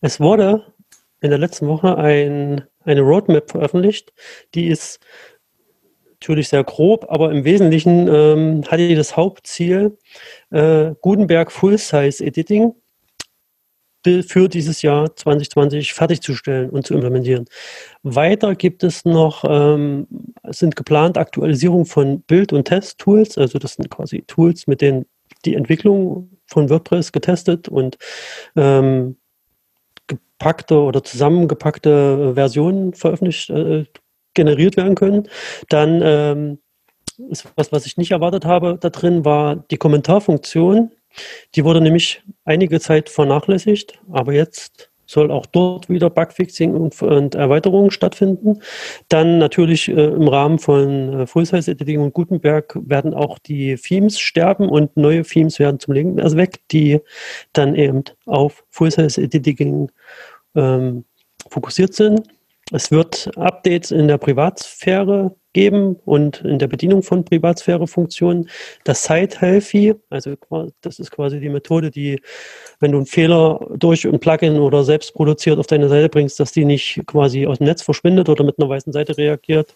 Es 0.00 0.20
wurde 0.20 0.72
in 1.20 1.30
der 1.30 1.38
letzten 1.38 1.68
Woche 1.68 1.96
ein, 1.96 2.64
eine 2.84 3.00
Roadmap 3.02 3.50
veröffentlicht, 3.50 4.12
die 4.54 4.68
ist 4.68 5.00
natürlich 6.20 6.48
sehr 6.48 6.64
grob, 6.64 7.06
aber 7.08 7.30
im 7.30 7.44
Wesentlichen 7.44 8.06
ähm, 8.06 8.62
hatte 8.66 8.86
die 8.86 8.94
das 8.94 9.16
Hauptziel, 9.16 9.96
äh, 10.50 10.92
Gutenberg 11.00 11.50
Full-Size 11.50 12.24
Editing 12.24 12.74
für 14.04 14.48
dieses 14.48 14.82
Jahr 14.82 15.14
2020 15.14 15.92
fertigzustellen 15.92 16.70
und 16.70 16.86
zu 16.86 16.94
implementieren. 16.94 17.46
Weiter 18.02 18.54
gibt 18.54 18.82
es 18.82 19.04
noch, 19.04 19.44
ähm, 19.46 20.06
sind 20.48 20.76
geplant 20.76 21.18
Aktualisierung 21.18 21.86
von 21.86 22.20
Bild- 22.22 22.52
und 22.52 22.64
Test-Tools, 22.64 23.38
also 23.38 23.58
das 23.58 23.74
sind 23.74 23.90
quasi 23.90 24.22
Tools, 24.26 24.66
mit 24.66 24.80
denen 24.80 25.06
die 25.44 25.54
Entwicklung 25.54 26.30
von 26.46 26.68
WordPress 26.68 27.12
getestet 27.12 27.68
und 27.68 27.96
ähm, 28.56 29.16
gepackte 30.06 30.80
oder 30.80 31.04
zusammengepackte 31.04 32.34
Versionen 32.34 32.94
veröffentlicht, 32.94 33.50
äh, 33.50 33.84
generiert 34.34 34.76
werden 34.76 34.94
können. 34.94 35.28
Dann 35.68 36.00
ähm, 36.02 36.58
ist 37.28 37.46
was, 37.56 37.72
was 37.72 37.86
ich 37.86 37.96
nicht 37.96 38.12
erwartet 38.12 38.44
habe, 38.44 38.78
da 38.80 38.90
drin 38.90 39.24
war 39.24 39.56
die 39.56 39.76
Kommentarfunktion. 39.76 40.92
Die 41.54 41.64
wurde 41.64 41.80
nämlich 41.80 42.22
einige 42.44 42.80
Zeit 42.80 43.08
vernachlässigt, 43.08 43.98
aber 44.10 44.32
jetzt 44.32 44.90
soll 45.10 45.32
auch 45.32 45.46
dort 45.46 45.88
wieder 45.88 46.08
Bugfixing 46.08 46.72
und, 46.72 47.02
und 47.02 47.34
Erweiterungen 47.34 47.90
stattfinden. 47.90 48.60
Dann 49.08 49.38
natürlich 49.38 49.88
äh, 49.88 49.92
im 49.92 50.28
Rahmen 50.28 50.60
von 50.60 51.20
äh, 51.20 51.26
Full-Size-Editing 51.26 52.00
und 52.00 52.14
Gutenberg 52.14 52.78
werden 52.86 53.12
auch 53.12 53.40
die 53.40 53.74
Themes 53.74 54.20
sterben 54.20 54.68
und 54.68 54.96
neue 54.96 55.22
Themes 55.22 55.58
werden 55.58 55.80
zum 55.80 55.94
Legen 55.94 56.20
also 56.20 56.36
weg, 56.36 56.60
die 56.70 57.00
dann 57.52 57.74
eben 57.74 58.04
auf 58.26 58.62
Full-Size-Editing 58.70 59.90
ähm, 60.54 61.04
fokussiert 61.48 61.94
sind. 61.94 62.22
Es 62.72 62.90
wird 62.90 63.30
Updates 63.36 63.90
in 63.90 64.06
der 64.06 64.18
Privatsphäre 64.18 65.34
geben 65.52 65.96
und 66.04 66.42
in 66.42 66.60
der 66.60 66.68
Bedienung 66.68 67.02
von 67.02 67.24
Privatsphäre-Funktionen. 67.24 68.48
Das 68.84 69.02
Site-Healthy, 69.04 69.94
also 70.08 70.34
das 70.80 71.00
ist 71.00 71.10
quasi 71.10 71.40
die 71.40 71.48
Methode, 71.48 71.90
die, 71.90 72.20
wenn 72.78 72.92
du 72.92 72.98
einen 72.98 73.06
Fehler 73.06 73.60
durch 73.76 74.06
ein 74.06 74.20
Plugin 74.20 74.58
oder 74.60 74.84
selbst 74.84 75.14
produziert 75.14 75.58
auf 75.58 75.66
deine 75.66 75.88
Seite 75.88 76.08
bringst, 76.08 76.38
dass 76.38 76.52
die 76.52 76.64
nicht 76.64 77.02
quasi 77.06 77.46
aus 77.46 77.58
dem 77.58 77.66
Netz 77.66 77.82
verschwindet 77.82 78.28
oder 78.28 78.44
mit 78.44 78.58
einer 78.58 78.68
weißen 78.68 78.92
Seite 78.92 79.18
reagiert, 79.18 79.74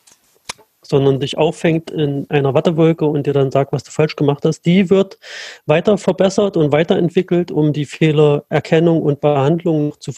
sondern 0.82 1.18
dich 1.18 1.36
auffängt 1.36 1.90
in 1.90 2.30
einer 2.30 2.54
Wattewolke 2.54 3.06
und 3.06 3.26
dir 3.26 3.32
dann 3.32 3.50
sagt, 3.50 3.72
was 3.72 3.82
du 3.82 3.90
falsch 3.90 4.14
gemacht 4.14 4.44
hast, 4.44 4.62
die 4.62 4.90
wird 4.90 5.18
weiter 5.66 5.98
verbessert 5.98 6.56
und 6.56 6.70
weiterentwickelt, 6.70 7.50
um 7.50 7.72
die 7.72 7.86
Fehlererkennung 7.86 9.02
und 9.02 9.20
Behandlung 9.20 9.94
zu 9.98 10.12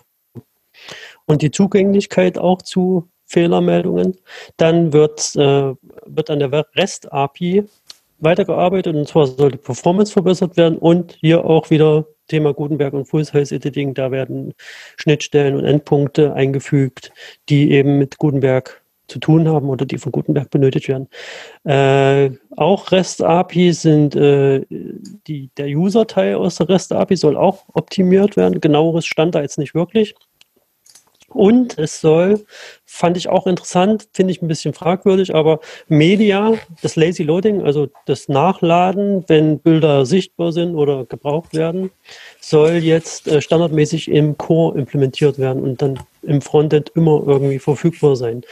und 1.26 1.42
die 1.42 1.50
Zugänglichkeit 1.50 2.38
auch 2.38 2.62
zu 2.62 3.08
Fehlermeldungen. 3.26 4.16
Dann 4.56 4.92
wird, 4.92 5.34
äh, 5.36 5.74
wird 6.06 6.30
an 6.30 6.38
der 6.38 6.66
REST-API 6.74 7.64
weitergearbeitet 8.18 8.94
und 8.94 9.08
zwar 9.08 9.26
soll 9.26 9.52
die 9.52 9.58
Performance 9.58 10.12
verbessert 10.12 10.56
werden 10.56 10.78
und 10.78 11.16
hier 11.20 11.44
auch 11.44 11.70
wieder 11.70 12.06
Thema 12.28 12.54
Gutenberg 12.54 12.94
und 12.94 13.04
Full-Size-Editing, 13.04 13.94
da 13.94 14.10
werden 14.10 14.54
Schnittstellen 14.96 15.54
und 15.54 15.64
Endpunkte 15.64 16.32
eingefügt, 16.34 17.12
die 17.48 17.70
eben 17.72 17.98
mit 17.98 18.18
Gutenberg 18.18 18.82
zu 19.08 19.20
tun 19.20 19.46
haben 19.46 19.68
oder 19.68 19.86
die 19.86 19.98
von 19.98 20.10
Gutenberg 20.10 20.50
benötigt 20.50 20.88
werden. 20.88 21.08
Äh, 21.64 22.36
auch 22.56 22.90
REST-API 22.90 23.72
sind 23.72 24.16
äh, 24.16 24.64
die, 24.68 25.50
der 25.56 25.66
User-Teil 25.66 26.34
aus 26.34 26.56
der 26.56 26.68
REST-API 26.68 27.16
soll 27.16 27.36
auch 27.36 27.64
optimiert 27.74 28.36
werden. 28.36 28.60
Genaueres 28.60 29.06
stand 29.06 29.36
da 29.36 29.42
jetzt 29.42 29.58
nicht 29.58 29.74
wirklich. 29.74 30.14
Und 31.28 31.78
es 31.78 32.00
soll, 32.00 32.44
fand 32.84 33.16
ich 33.16 33.28
auch 33.28 33.46
interessant, 33.46 34.08
finde 34.12 34.32
ich 34.32 34.42
ein 34.42 34.48
bisschen 34.48 34.74
fragwürdig, 34.74 35.34
aber 35.34 35.60
Media, 35.88 36.54
das 36.82 36.96
Lazy 36.96 37.24
Loading, 37.24 37.62
also 37.62 37.88
das 38.06 38.28
Nachladen, 38.28 39.24
wenn 39.26 39.58
Bilder 39.58 40.06
sichtbar 40.06 40.52
sind 40.52 40.76
oder 40.76 41.04
gebraucht 41.04 41.54
werden, 41.54 41.90
soll 42.40 42.74
jetzt 42.74 43.26
äh, 43.26 43.40
standardmäßig 43.40 44.08
im 44.08 44.38
Core 44.38 44.78
implementiert 44.78 45.38
werden 45.38 45.62
und 45.62 45.82
dann 45.82 45.98
im 46.22 46.40
Frontend 46.40 46.90
immer 46.94 47.22
irgendwie 47.26 47.58
verfügbar 47.58 48.16
sein. 48.16 48.42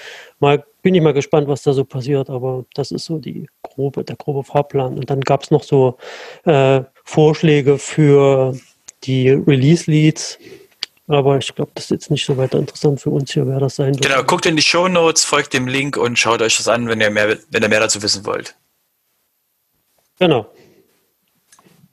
Mal 0.40 0.64
bin 0.83 0.95
ich 0.95 1.00
mal 1.00 1.14
gespannt, 1.14 1.49
was 1.49 1.62
da 1.62 1.73
so 1.73 1.85
passiert, 1.85 2.28
aber 2.28 2.64
das 2.75 2.90
ist 2.90 3.07
so 3.07 3.19
die 3.19 3.49
grobe, 3.62 4.04
der 4.04 4.16
grobe 4.16 4.45
Fahrplan. 4.45 4.99
Und 4.99 5.09
dann 5.09 5.21
gab 5.21 5.43
es 5.43 5.50
noch 5.50 5.62
so 5.62 5.97
äh, 6.45 6.83
Vorschläge 7.04 7.78
für 7.78 8.54
die 9.04 9.31
Release-Leads, 9.31 10.38
aber 11.06 11.38
ich 11.38 11.54
glaube, 11.54 11.73
das 11.75 11.84
ist 11.84 11.90
jetzt 11.90 12.11
nicht 12.11 12.25
so 12.25 12.37
weiter 12.37 12.58
interessant 12.58 13.00
für 13.00 13.11
uns 13.11 13.32
hier, 13.32 13.46
wer 13.46 13.61
das 13.61 13.76
sein 13.76 13.94
wird. 13.94 14.02
Genau, 14.02 14.23
guckt 14.23 14.46
in 14.46 14.56
die 14.56 14.62
Show 14.62 14.88
Notes, 14.88 15.25
folgt 15.25 15.52
dem 15.52 15.66
Link 15.66 15.96
und 15.96 16.18
schaut 16.18 16.40
euch 16.40 16.56
das 16.56 16.68
an, 16.68 16.88
wenn 16.88 17.00
ihr 17.00 17.11
mehr, 17.11 17.38
wenn 17.50 17.62
ihr 17.62 17.68
mehr 17.68 17.80
dazu 17.80 18.02
wissen 18.02 18.25
wollt. 18.25 18.56
Genau. 20.18 20.50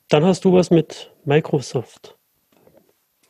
Dann 0.09 0.25
hast 0.25 0.45
du 0.45 0.53
was 0.53 0.69
mit 0.69 1.11
Microsoft. 1.25 2.15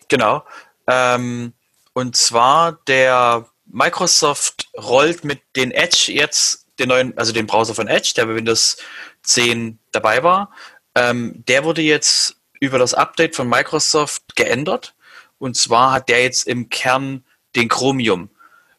Genau. 0.07 0.43
Ähm, 0.87 1.53
und 1.93 2.15
zwar 2.15 2.73
der 2.87 3.47
Microsoft 3.65 4.69
rollt 4.77 5.23
mit 5.23 5.41
den 5.55 5.71
Edge 5.71 6.11
jetzt 6.11 6.67
den 6.79 6.89
neuen, 6.89 7.17
also 7.17 7.31
den 7.31 7.47
Browser 7.47 7.75
von 7.75 7.87
Edge, 7.87 8.13
der 8.15 8.25
bei 8.25 8.35
Windows 8.35 8.77
10 9.23 9.79
dabei 9.91 10.23
war. 10.23 10.51
Ähm, 10.95 11.43
der 11.47 11.63
wurde 11.63 11.81
jetzt 11.81 12.37
über 12.59 12.77
das 12.77 12.93
Update 12.93 13.35
von 13.35 13.47
Microsoft 13.47 14.35
geändert. 14.35 14.93
Und 15.41 15.57
zwar 15.57 15.91
hat 15.91 16.07
der 16.07 16.21
jetzt 16.21 16.47
im 16.47 16.69
Kern 16.69 17.25
den 17.55 17.67
Chromium. 17.67 18.29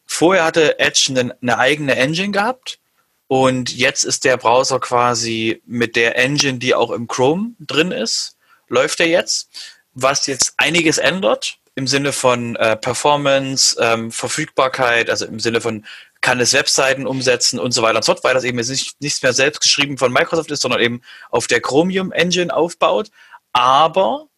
Vorher 0.07 0.45
hatte 0.45 0.78
Edge 0.78 1.09
eine, 1.11 1.37
eine 1.42 1.59
eigene 1.59 1.97
Engine 1.97 2.31
gehabt 2.31 2.78
und 3.26 3.75
jetzt 3.75 4.04
ist 4.04 4.25
der 4.25 4.37
Browser 4.37 4.78
quasi 4.78 5.61
mit 5.66 5.97
der 5.97 6.16
Engine, 6.16 6.59
die 6.59 6.75
auch 6.75 6.90
im 6.92 7.09
Chrome 7.09 7.52
drin 7.59 7.90
ist, 7.90 8.37
läuft 8.69 9.00
er 9.00 9.09
jetzt, 9.09 9.49
was 9.92 10.26
jetzt 10.28 10.54
einiges 10.57 10.99
ändert 10.99 11.59
im 11.75 11.87
Sinne 11.88 12.12
von 12.12 12.54
äh, 12.57 12.76
Performance, 12.76 13.76
ähm, 13.81 14.12
Verfügbarkeit, 14.12 15.11
also 15.11 15.25
im 15.26 15.40
Sinne 15.40 15.61
von 15.61 15.85
kann 16.21 16.38
es 16.38 16.52
Webseiten 16.52 17.07
umsetzen 17.07 17.59
und 17.59 17.73
so 17.73 17.83
weiter 17.83 17.97
und 17.97 18.04
so 18.04 18.12
fort, 18.12 18.23
weil 18.23 18.35
das 18.35 18.45
eben 18.45 18.59
jetzt 18.59 18.69
nicht, 18.69 19.00
nichts 19.00 19.23
mehr 19.23 19.33
selbst 19.33 19.62
geschrieben 19.62 19.99
von 19.99 20.12
Microsoft 20.12 20.52
ist, 20.52 20.62
sondern 20.62 20.81
eben 20.81 21.02
auf 21.31 21.49
der 21.49 21.61
Chromium 21.61 22.12
Engine 22.12 22.54
aufbaut. 22.54 23.11
Aber 23.52 24.28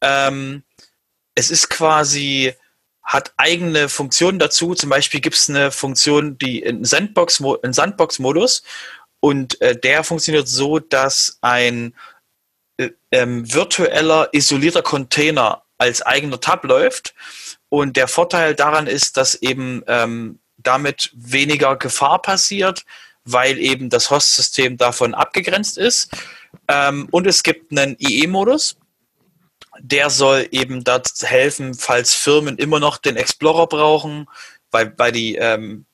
ähm, 0.00 0.64
es 1.34 1.50
ist 1.50 1.68
quasi, 1.70 2.54
hat 3.02 3.32
eigene 3.36 3.88
Funktionen 3.88 4.38
dazu. 4.38 4.74
Zum 4.74 4.90
Beispiel 4.90 5.20
gibt 5.20 5.36
es 5.36 5.48
eine 5.48 5.70
Funktion, 5.70 6.38
die 6.38 6.60
in 6.60 6.84
Sandbox, 6.84 7.42
in 7.62 7.72
Sandbox-Modus 7.72 8.62
und 9.20 9.60
äh, 9.60 9.76
der 9.76 10.02
funktioniert 10.02 10.48
so, 10.48 10.80
dass 10.80 11.38
ein 11.42 11.94
äh, 12.76 12.90
ähm, 13.12 13.52
virtueller 13.52 14.28
isolierter 14.32 14.82
Container 14.82 15.62
als 15.78 16.02
eigener 16.02 16.40
Tab 16.40 16.64
läuft. 16.64 17.14
Und 17.68 17.96
der 17.96 18.08
Vorteil 18.08 18.54
daran 18.54 18.88
ist, 18.88 19.16
dass 19.16 19.36
eben 19.36 19.82
ähm, 19.86 20.40
damit 20.56 21.10
weniger 21.14 21.76
Gefahr 21.76 22.20
passiert, 22.20 22.84
weil 23.24 23.58
eben 23.58 23.90
das 23.90 24.10
Host-System 24.10 24.76
davon 24.76 25.14
abgegrenzt 25.14 25.78
ist. 25.78 26.10
Ähm, 26.66 27.08
und 27.12 27.26
es 27.26 27.44
gibt 27.44 27.70
einen 27.70 27.96
IE-Modus 28.00 28.76
der 29.78 30.10
soll 30.10 30.48
eben 30.50 30.84
dazu 30.84 31.26
helfen, 31.26 31.74
falls 31.74 32.14
Firmen 32.14 32.58
immer 32.58 32.80
noch 32.80 32.98
den 32.98 33.16
Explorer 33.16 33.66
brauchen, 33.66 34.26
weil, 34.70 34.92
weil 34.96 35.12
die 35.12 35.36
ähm, 35.36 35.86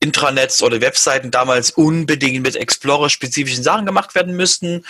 Intranets 0.00 0.62
oder 0.62 0.80
Webseiten 0.80 1.30
damals 1.30 1.70
unbedingt 1.70 2.42
mit 2.42 2.56
Explorer-spezifischen 2.56 3.62
Sachen 3.62 3.86
gemacht 3.86 4.14
werden 4.14 4.36
müssten 4.36 4.84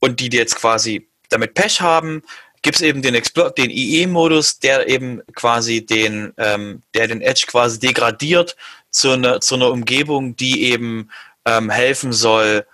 und 0.00 0.20
die, 0.20 0.30
die 0.30 0.38
jetzt 0.38 0.56
quasi 0.56 1.08
damit 1.28 1.54
Pech 1.54 1.80
haben, 1.80 2.22
gibt 2.62 2.76
es 2.76 2.82
eben 2.82 3.02
den, 3.02 3.20
den 3.58 3.70
IE-Modus, 3.70 4.58
der 4.58 4.88
eben 4.88 5.20
quasi 5.34 5.84
den, 5.84 6.32
ähm, 6.38 6.82
der 6.94 7.06
den 7.06 7.20
Edge 7.20 7.44
quasi 7.46 7.78
degradiert 7.78 8.56
zu, 8.90 9.16
ne, 9.16 9.40
zu 9.40 9.56
einer 9.56 9.70
Umgebung, 9.70 10.34
die 10.36 10.64
eben 10.70 11.10
ähm, 11.44 11.68
helfen 11.68 12.12
soll, 12.12 12.66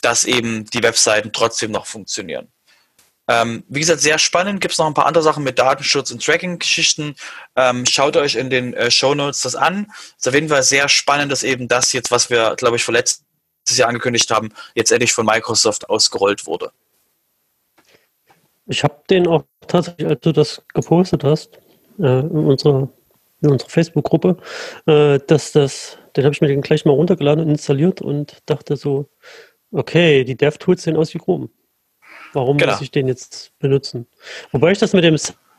dass 0.00 0.24
eben 0.24 0.64
die 0.66 0.82
Webseiten 0.82 1.32
trotzdem 1.32 1.70
noch 1.70 1.86
funktionieren. 1.86 2.48
Ähm, 3.28 3.64
wie 3.68 3.80
gesagt, 3.80 4.00
sehr 4.00 4.18
spannend. 4.18 4.60
Gibt 4.60 4.72
es 4.72 4.78
noch 4.78 4.86
ein 4.86 4.94
paar 4.94 5.06
andere 5.06 5.24
Sachen 5.24 5.44
mit 5.44 5.58
Datenschutz 5.58 6.10
und 6.10 6.24
Tracking-Geschichten. 6.24 7.16
Ähm, 7.56 7.86
schaut 7.86 8.16
euch 8.16 8.34
in 8.34 8.50
den 8.50 8.74
äh, 8.74 8.90
Show 8.90 9.14
Notes 9.14 9.42
das 9.42 9.54
an. 9.56 9.90
Ist 10.16 10.28
auf 10.28 10.34
jeden 10.34 10.48
Fall 10.48 10.62
sehr 10.62 10.88
spannend, 10.88 11.32
dass 11.32 11.42
eben 11.42 11.68
das 11.68 11.92
jetzt, 11.92 12.10
was 12.10 12.28
wir, 12.28 12.54
glaube 12.56 12.76
ich, 12.76 12.84
vor 12.84 12.92
letztes 12.92 13.24
Jahr 13.76 13.88
angekündigt 13.88 14.30
haben, 14.30 14.50
jetzt 14.74 14.92
endlich 14.92 15.12
von 15.12 15.24
Microsoft 15.24 15.88
ausgerollt 15.88 16.46
wurde. 16.46 16.70
Ich 18.66 18.82
habe 18.82 18.94
den 19.08 19.26
auch 19.26 19.44
tatsächlich, 19.66 20.08
als 20.08 20.20
du 20.20 20.32
das 20.32 20.62
gepostet 20.74 21.24
hast, 21.24 21.58
äh, 21.98 22.20
in 22.20 22.28
unserer, 22.30 22.88
in 23.40 23.50
unserer 23.50 23.68
Facebook-Gruppe, 23.70 24.36
äh, 24.86 25.18
dass 25.26 25.52
das, 25.52 25.98
den 26.16 26.24
habe 26.24 26.34
ich 26.34 26.40
mir 26.40 26.48
den 26.48 26.62
gleich 26.62 26.84
mal 26.84 26.92
runtergeladen 26.92 27.44
und 27.44 27.50
installiert 27.50 28.00
und 28.00 28.38
dachte 28.46 28.76
so, 28.76 29.08
okay, 29.70 30.24
die 30.24 30.36
DevTools 30.36 30.82
sehen 30.82 30.96
aus 30.96 31.12
wie 31.14 31.18
Chrome. 31.18 31.48
Warum 32.34 32.58
genau. 32.58 32.72
muss 32.72 32.80
ich 32.80 32.90
den 32.90 33.08
jetzt 33.08 33.52
benutzen? 33.58 34.06
Wobei 34.52 34.72
ich 34.72 34.78
das 34.78 34.92
mit 34.92 35.04
dem 35.04 35.16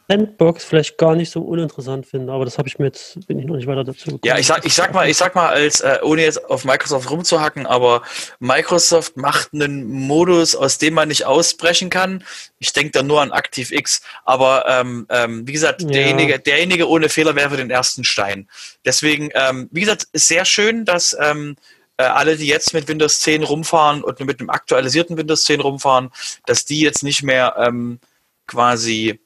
Sandbox 0.07 0.63
vielleicht 0.63 0.97
gar 0.97 1.15
nicht 1.15 1.31
so 1.31 1.41
uninteressant 1.41 2.05
finde, 2.05 2.31
aber 2.31 2.45
das 2.45 2.57
habe 2.57 2.67
ich 2.67 2.77
mir 2.77 2.85
jetzt, 2.85 3.25
bin 3.27 3.39
ich 3.39 3.45
noch 3.45 3.55
nicht 3.55 3.65
weiter 3.65 3.83
dazu 3.83 4.05
gekommen. 4.05 4.21
Ja, 4.23 4.37
ich 4.37 4.45
sag, 4.45 4.63
ich 4.63 4.73
sag 4.73 4.93
mal, 4.93 5.09
ich 5.09 5.17
sag 5.17 5.33
mal, 5.33 5.49
als, 5.49 5.79
äh, 5.79 5.97
ohne 6.03 6.21
jetzt 6.21 6.45
auf 6.49 6.63
Microsoft 6.63 7.09
rumzuhacken, 7.09 7.65
aber 7.65 8.03
Microsoft 8.39 9.17
macht 9.17 9.53
einen 9.53 9.85
Modus, 9.85 10.55
aus 10.55 10.77
dem 10.77 10.93
man 10.93 11.07
nicht 11.07 11.25
ausbrechen 11.25 11.89
kann. 11.89 12.23
Ich 12.59 12.71
denke 12.71 12.91
da 12.91 13.03
nur 13.03 13.21
an 13.21 13.31
ActiveX, 13.31 14.01
aber 14.25 14.65
ähm, 14.67 15.07
ähm, 15.09 15.47
wie 15.47 15.53
gesagt, 15.53 15.81
ja. 15.81 15.87
derjenige, 15.87 16.39
derjenige 16.39 16.87
ohne 16.87 17.09
Fehler 17.09 17.35
wäre 17.35 17.57
den 17.57 17.71
ersten 17.71 18.03
Stein. 18.03 18.47
Deswegen, 18.85 19.29
ähm, 19.33 19.69
wie 19.71 19.81
gesagt, 19.81 20.07
ist 20.11 20.27
sehr 20.27 20.45
schön, 20.45 20.85
dass 20.85 21.17
ähm, 21.19 21.55
äh, 21.57 21.61
alle, 22.03 22.37
die 22.37 22.47
jetzt 22.47 22.73
mit 22.73 22.87
Windows 22.87 23.21
10 23.21 23.43
rumfahren 23.43 24.03
und 24.03 24.19
mit 24.21 24.39
dem 24.39 24.49
aktualisierten 24.49 25.17
Windows 25.17 25.43
10 25.43 25.61
rumfahren, 25.61 26.11
dass 26.45 26.65
die 26.65 26.81
jetzt 26.81 27.03
nicht 27.03 27.23
mehr 27.23 27.55
ähm, 27.57 27.99
quasi 28.47 29.19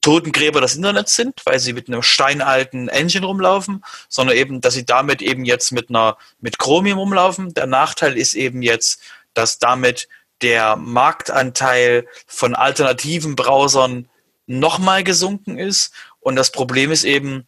Totengräber 0.00 0.60
des 0.62 0.76
Internets 0.76 1.14
sind, 1.14 1.42
weil 1.44 1.58
sie 1.58 1.74
mit 1.74 1.88
einer 1.88 2.02
steinalten 2.02 2.88
Engine 2.88 3.26
rumlaufen, 3.26 3.84
sondern 4.08 4.36
eben, 4.36 4.60
dass 4.60 4.74
sie 4.74 4.86
damit 4.86 5.20
eben 5.20 5.44
jetzt 5.44 5.72
mit 5.72 5.90
einer 5.90 6.16
mit 6.40 6.58
Chromium 6.58 6.98
rumlaufen. 6.98 7.52
Der 7.52 7.66
Nachteil 7.66 8.16
ist 8.16 8.34
eben 8.34 8.62
jetzt, 8.62 9.02
dass 9.34 9.58
damit 9.58 10.08
der 10.40 10.76
Marktanteil 10.76 12.06
von 12.26 12.54
alternativen 12.54 13.36
Browsern 13.36 14.08
nochmal 14.46 15.04
gesunken 15.04 15.58
ist. 15.58 15.92
Und 16.18 16.36
das 16.36 16.50
Problem 16.50 16.90
ist 16.90 17.04
eben, 17.04 17.46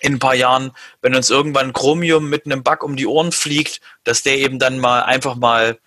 in 0.00 0.14
ein 0.14 0.18
paar 0.18 0.34
Jahren, 0.34 0.72
wenn 1.02 1.14
uns 1.14 1.30
irgendwann 1.30 1.72
Chromium 1.72 2.28
mit 2.28 2.46
einem 2.46 2.62
Bug 2.62 2.82
um 2.82 2.96
die 2.96 3.06
Ohren 3.06 3.32
fliegt, 3.32 3.80
dass 4.04 4.22
der 4.22 4.38
eben 4.38 4.58
dann 4.58 4.78
mal 4.78 5.02
einfach 5.02 5.36
mal 5.36 5.78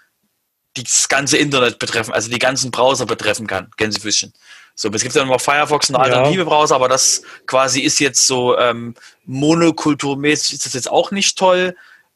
das 0.75 1.07
ganze 1.07 1.37
Internet 1.37 1.79
betreffen, 1.79 2.13
also 2.13 2.29
die 2.29 2.39
ganzen 2.39 2.71
Browser 2.71 3.05
betreffen 3.05 3.47
kann, 3.47 3.69
Gänsefüßchen. 3.77 4.33
So, 4.75 4.89
es 4.89 5.03
gibt 5.03 5.15
dann 5.15 5.27
noch 5.27 5.39
Firefox 5.39 5.89
und 5.89 5.97
alternative 5.97 6.41
ja. 6.41 6.43
Browser, 6.45 6.75
aber 6.75 6.89
das 6.89 7.21
quasi 7.45 7.81
ist 7.81 7.99
jetzt 7.99 8.25
so 8.25 8.57
ähm, 8.57 8.95
monokulturmäßig 9.25 10.53
ist 10.53 10.65
das 10.65 10.73
jetzt 10.73 10.89
auch 10.89 11.11
nicht 11.11 11.37
toll, 11.37 11.75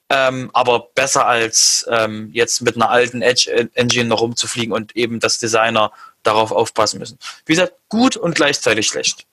ähm, 0.09 0.49
aber 0.53 0.89
besser 0.95 1.27
als 1.27 1.85
ähm, 1.91 2.29
jetzt 2.33 2.61
mit 2.61 2.75
einer 2.75 2.89
alten 2.89 3.21
Edge 3.21 3.69
Engine 3.75 4.05
noch 4.05 4.21
rumzufliegen 4.21 4.73
und 4.73 4.95
eben 4.95 5.19
das 5.19 5.37
Designer 5.37 5.91
darauf 6.23 6.51
aufpassen 6.51 6.99
müssen. 6.99 7.19
Wie 7.45 7.53
gesagt, 7.53 7.73
gut 7.89 8.17
und 8.17 8.33
gleichzeitig 8.33 8.87
schlecht. 8.87 9.26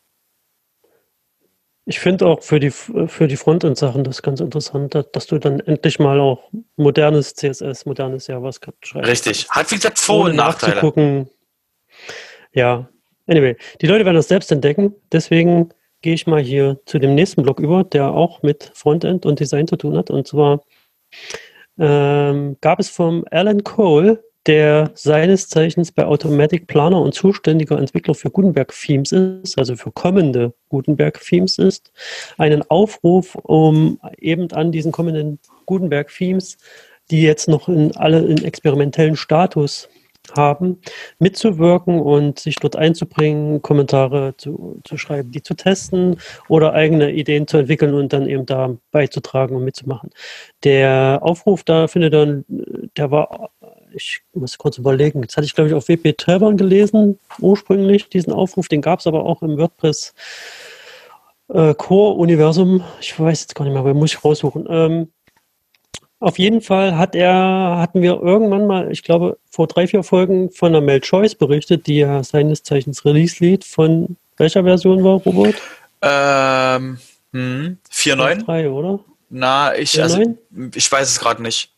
Ich 1.87 2.01
finde 2.01 2.27
auch 2.27 2.43
für 2.43 2.61
die, 2.61 2.71
für 2.71 3.29
die 3.29 3.37
Frontend-Sachen 3.37 4.05
das 4.05 4.23
ganz 4.23 4.41
interessant, 4.41 4.95
dass 5.13 5.27
du 5.27 5.39
dann 5.39 5.61
endlich 5.61 5.99
mal 5.99 6.19
auch 6.19 6.51
modernes 6.77 7.35
CSS, 7.35 7.85
modernes 7.85 8.27
JavaScript 8.27 8.87
schreibst. 8.87 9.11
Richtig. 9.11 9.51
Hat 9.51 9.71
wie 9.71 9.75
gesagt 9.75 9.99
Vor- 9.99 10.25
und 10.25 10.37
Nachteile. 10.37 11.27
Ja, 12.55 12.89
anyway, 13.27 13.57
die 13.81 13.87
Leute 13.87 14.05
werden 14.05 14.17
das 14.17 14.29
selbst 14.29 14.51
entdecken. 14.51 14.95
Deswegen 15.13 15.71
gehe 16.01 16.15
ich 16.15 16.27
mal 16.27 16.41
hier 16.41 16.81
zu 16.87 16.99
dem 16.99 17.15
nächsten 17.15 17.43
Blog 17.43 17.61
über, 17.61 17.85
der 17.85 18.13
auch 18.13 18.43
mit 18.43 18.71
Frontend 18.75 19.27
und 19.27 19.41
Design 19.41 19.67
zu 19.67 19.77
tun 19.77 19.97
hat. 19.97 20.11
Und 20.11 20.27
zwar 20.27 20.63
ähm, 21.79 22.57
gab 22.61 22.81
es 22.81 22.89
vom 22.89 23.25
Alan 23.31 23.63
Cole 23.63 24.25
der 24.47 24.91
seines 24.95 25.49
Zeichens 25.49 25.91
bei 25.93 26.05
Automatic 26.05 26.67
Planer 26.67 27.01
und 27.01 27.15
zuständiger 27.15 27.79
Entwickler 27.79 28.15
für 28.15 28.31
Gutenberg-Themes 28.31 29.13
ist, 29.13 29.59
also 29.59 29.77
für 29.77 29.91
kommende 29.93 30.53
Gutenberg-Themes 30.69 31.59
ist, 31.59 31.93
einen 32.37 32.63
Aufruf, 32.71 33.35
um 33.37 33.99
eben 34.19 34.51
an 34.53 34.73
diesen 34.73 34.93
kommenden 34.93 35.39
Gutenberg-Themes, 35.67 36.59
die 37.11 37.23
jetzt 37.23 37.49
noch 37.49 37.69
in 37.69 37.97
alle 37.97 38.21
in 38.21 38.45
experimentellen 38.45 39.17
Status 39.17 39.89
haben, 40.37 40.81
mitzuwirken 41.19 42.01
und 42.01 42.39
sich 42.39 42.57
dort 42.57 42.77
einzubringen, 42.77 43.61
Kommentare 43.63 44.35
zu, 44.37 44.81
zu 44.85 44.97
schreiben, 44.97 45.31
die 45.31 45.43
zu 45.43 45.55
testen 45.55 46.17
oder 46.49 46.73
eigene 46.73 47.13
Ideen 47.13 47.47
zu 47.47 47.59
entwickeln 47.59 47.95
und 47.95 48.13
dann 48.13 48.27
eben 48.27 48.47
da 48.47 48.75
beizutragen 48.91 49.57
und 49.57 49.65
mitzumachen. 49.65 50.11
Der 50.65 51.19
Aufruf 51.23 51.63
da 51.63 51.89
findet 51.89 52.15
dann, 52.15 52.45
der 52.97 53.11
war 53.11 53.51
ich 53.95 54.21
muss 54.33 54.59
kurz 54.59 54.79
überlegen, 54.79 55.23
jetzt 55.23 55.37
hatte 55.37 55.47
ich, 55.47 55.55
glaube 55.55 55.69
ich, 55.69 55.75
auf 55.75 55.89
WP 55.89 56.17
Trevor 56.17 56.55
gelesen, 56.55 57.19
ursprünglich 57.39 58.09
diesen 58.09 58.33
Aufruf, 58.33 58.69
den 58.69 58.83
gab 58.83 59.01
es 59.01 59.07
aber 59.07 59.25
auch 59.25 59.43
im 59.43 59.59
WordPress 59.59 60.15
äh, 61.49 61.75
Core-Universum. 61.75 62.83
Ich 63.01 63.19
weiß 63.19 63.43
jetzt 63.43 63.55
gar 63.55 63.65
nicht 63.65 63.73
mehr, 63.73 63.81
aber 63.81 63.95
muss 63.95 64.13
ich 64.13 64.25
raussuchen. 64.25 64.67
Ähm, 64.69 65.09
auf 66.21 66.39
jeden 66.39 66.63
Fall 66.63 66.97
hat 66.97 67.15
er, 67.15 67.77
hatten 67.79 68.01
wir 68.01 68.21
irgendwann 68.23 68.67
mal, 68.67 68.91
ich 68.91 69.03
glaube, 69.03 69.37
vor 69.51 69.67
drei, 69.67 69.87
vier 69.87 70.03
Folgen 70.03 70.51
von 70.51 70.73
der 70.73 70.81
Mel 70.81 71.01
Choice 71.01 71.35
berichtet, 71.35 71.87
die 71.87 71.99
ja 71.99 72.25
seines 72.25 72.63
Zeichens 72.63 73.05
Release-Lead 73.05 73.65
von 73.65 74.17
welcher 74.39 74.65
Version 74.65 75.05
war, 75.05 75.17
Robert? 75.19 75.57
Ähm, 76.01 76.99
hm, 77.33 77.79
4.9? 77.93 78.71
oder? 78.71 79.01
Na, 79.29 79.77
ich, 79.77 80.01
also, 80.01 80.23
ich 80.75 80.91
weiß 80.91 81.11
es 81.11 81.21
gerade 81.21 81.43
nicht. 81.43 81.74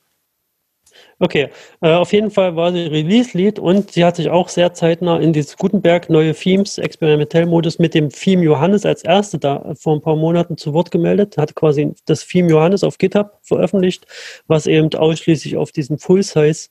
Okay, 1.19 1.49
äh, 1.81 1.93
auf 1.93 2.13
jeden 2.13 2.31
Fall 2.31 2.57
war 2.57 2.73
sie 2.73 2.83
Release-Lead 2.83 3.59
und 3.59 3.93
sie 3.93 4.05
hat 4.05 4.17
sich 4.17 4.29
auch 4.29 4.51
sehr 4.51 4.75
zeitnah 4.75 5.19
in 5.19 5.33
dieses 5.33 5.57
Gutenberg 5.57 6.11
neue 6.11 6.35
Themes, 6.35 6.77
Experimentellmodus 6.77 7.79
mit 7.79 7.95
dem 7.95 8.11
Theme 8.11 8.43
Johannes 8.43 8.85
als 8.85 9.03
erste 9.03 9.39
da 9.39 9.73
vor 9.79 9.95
ein 9.97 10.03
paar 10.03 10.17
Monaten 10.17 10.59
zu 10.59 10.75
Wort 10.75 10.91
gemeldet, 10.91 11.39
hat 11.39 11.55
quasi 11.55 11.95
das 12.05 12.27
Theme 12.27 12.51
Johannes 12.51 12.85
auf 12.85 12.99
GitHub 12.99 13.39
veröffentlicht, 13.41 14.07
was 14.47 14.67
eben 14.67 14.93
ausschließlich 14.93 15.57
auf 15.57 15.73
diesem 15.73 15.99
Full-Size 15.99 16.69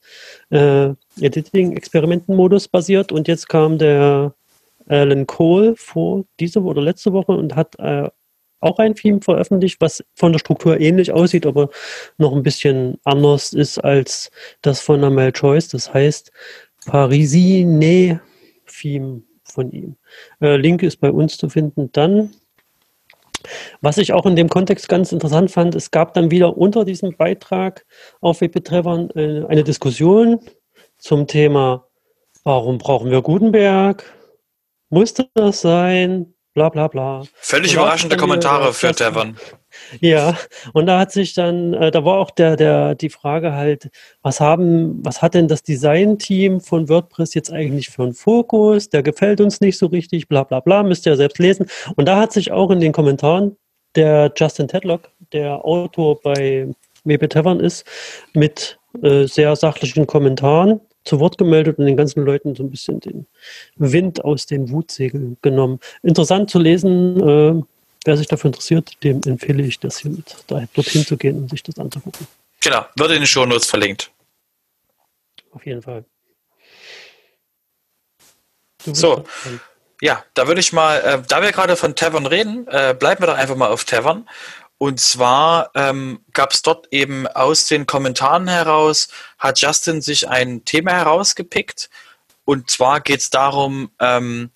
äh, 0.50 0.90
basiert. 2.68 3.10
Und 3.10 3.26
jetzt 3.26 3.48
kam 3.48 3.78
der 3.78 4.32
Alan 4.86 5.26
Cole 5.26 5.74
vor 5.76 6.24
diese 6.38 6.62
oder 6.62 6.82
letzte 6.82 7.12
Woche 7.12 7.32
und 7.32 7.56
hat 7.56 7.76
äh, 7.80 8.08
auch 8.66 8.78
ein 8.78 8.94
Theme 8.94 9.20
veröffentlicht, 9.20 9.80
was 9.80 10.04
von 10.14 10.32
der 10.32 10.38
Struktur 10.38 10.80
ähnlich 10.80 11.12
aussieht, 11.12 11.46
aber 11.46 11.70
noch 12.18 12.34
ein 12.34 12.42
bisschen 12.42 12.98
anders 13.04 13.52
ist 13.52 13.78
als 13.78 14.30
das 14.62 14.80
von 14.80 15.02
Amel 15.04 15.32
Choice. 15.32 15.68
Das 15.68 15.92
heißt 15.92 16.32
Parisine 16.86 18.20
Theme 18.66 19.22
von 19.44 19.70
ihm. 19.72 19.96
Äh, 20.40 20.56
Link 20.56 20.82
ist 20.82 20.98
bei 21.00 21.10
uns 21.10 21.36
zu 21.36 21.48
finden. 21.48 21.90
Dann, 21.92 22.34
was 23.80 23.98
ich 23.98 24.12
auch 24.12 24.26
in 24.26 24.36
dem 24.36 24.48
Kontext 24.48 24.88
ganz 24.88 25.12
interessant 25.12 25.50
fand, 25.50 25.74
es 25.74 25.90
gab 25.90 26.14
dann 26.14 26.30
wieder 26.30 26.56
unter 26.56 26.84
diesem 26.84 27.16
Beitrag 27.16 27.86
auf 28.20 28.40
WP 28.40 28.64
Trevor 28.64 29.08
äh, 29.16 29.44
eine 29.46 29.64
Diskussion 29.64 30.40
zum 30.98 31.26
Thema, 31.26 31.86
warum 32.44 32.78
brauchen 32.78 33.10
wir 33.10 33.22
Gutenberg? 33.22 34.04
Musste 34.88 35.28
das 35.34 35.60
sein? 35.60 36.35
Bla 36.56 36.70
bla 36.70 36.88
bla. 36.88 37.22
Völlig 37.34 37.74
überraschende 37.74 38.16
Kommentare 38.16 38.72
für 38.72 38.92
Tavern. 38.92 39.36
Ja, 40.00 40.38
und 40.72 40.86
da 40.86 40.98
hat 40.98 41.12
sich 41.12 41.34
dann, 41.34 41.74
äh, 41.74 41.90
da 41.90 42.02
war 42.02 42.18
auch 42.18 42.30
der, 42.30 42.56
der, 42.56 42.94
die 42.94 43.10
Frage 43.10 43.52
halt, 43.52 43.90
was 44.22 44.40
haben, 44.40 45.04
was 45.04 45.20
hat 45.20 45.34
denn 45.34 45.48
das 45.48 45.62
Design-Team 45.62 46.62
von 46.62 46.88
WordPress 46.88 47.34
jetzt 47.34 47.52
eigentlich 47.52 47.90
für 47.90 48.04
einen 48.04 48.14
Fokus? 48.14 48.88
Der 48.88 49.02
gefällt 49.02 49.42
uns 49.42 49.60
nicht 49.60 49.76
so 49.76 49.86
richtig, 49.86 50.28
bla 50.28 50.44
bla 50.44 50.60
bla, 50.60 50.82
müsst 50.82 51.04
ihr 51.06 51.12
ja 51.12 51.16
selbst 51.16 51.38
lesen. 51.38 51.66
Und 51.94 52.08
da 52.08 52.16
hat 52.16 52.32
sich 52.32 52.52
auch 52.52 52.70
in 52.70 52.80
den 52.80 52.92
Kommentaren 52.92 53.56
der 53.94 54.32
Justin 54.34 54.66
Tedlock, 54.66 55.10
der 55.34 55.62
Autor 55.62 56.18
bei 56.22 56.68
WP 57.04 57.28
Tavern 57.28 57.60
ist, 57.60 57.84
mit 58.32 58.78
äh, 59.02 59.26
sehr 59.26 59.54
sachlichen 59.56 60.06
Kommentaren 60.06 60.80
zu 61.06 61.20
Wort 61.20 61.38
gemeldet 61.38 61.78
und 61.78 61.86
den 61.86 61.96
ganzen 61.96 62.24
Leuten 62.24 62.54
so 62.54 62.62
ein 62.62 62.70
bisschen 62.70 63.00
den 63.00 63.26
Wind 63.76 64.24
aus 64.24 64.46
den 64.46 64.70
Wutsegeln 64.70 65.38
genommen. 65.40 65.80
Interessant 66.02 66.50
zu 66.50 66.58
lesen, 66.58 67.20
äh, 67.20 67.62
wer 68.04 68.16
sich 68.16 68.26
dafür 68.26 68.48
interessiert, 68.48 69.02
dem 69.02 69.20
empfehle 69.24 69.62
ich 69.62 69.80
das 69.80 69.98
hier 69.98 70.10
mit, 70.10 70.36
da 70.48 70.64
dorthin 70.74 71.06
zu 71.06 71.16
gehen 71.16 71.38
und 71.38 71.50
sich 71.50 71.62
das 71.62 71.78
anzugucken. 71.78 72.26
Genau, 72.60 72.84
wird 72.96 73.12
in 73.12 73.18
den 73.18 73.26
Shownotes 73.26 73.66
verlinkt. 73.66 74.10
Auf 75.52 75.64
jeden 75.64 75.82
Fall. 75.82 76.04
So, 78.84 79.24
ja, 80.00 80.24
da 80.34 80.46
würde 80.46 80.60
ich 80.60 80.72
mal, 80.72 80.98
äh, 81.00 81.22
da 81.26 81.42
wir 81.42 81.50
gerade 81.52 81.76
von 81.76 81.94
Tavern 81.96 82.26
reden, 82.26 82.66
äh, 82.68 82.94
bleiben 82.98 83.22
wir 83.22 83.26
doch 83.26 83.36
einfach 83.36 83.56
mal 83.56 83.68
auf 83.68 83.84
Tavern. 83.84 84.28
Und 84.78 85.00
zwar 85.00 85.70
ähm, 85.74 86.20
gab 86.32 86.52
es 86.52 86.62
dort 86.62 86.88
eben 86.90 87.26
aus 87.26 87.66
den 87.66 87.86
Kommentaren 87.86 88.46
heraus, 88.46 89.08
hat 89.38 89.60
Justin 89.60 90.02
sich 90.02 90.28
ein 90.28 90.64
Thema 90.64 90.92
herausgepickt. 90.92 91.88
Und 92.44 92.70
zwar 92.70 93.00
geht 93.00 93.20
es 93.20 93.30
darum, 93.30 93.90
ähm, 94.00 94.50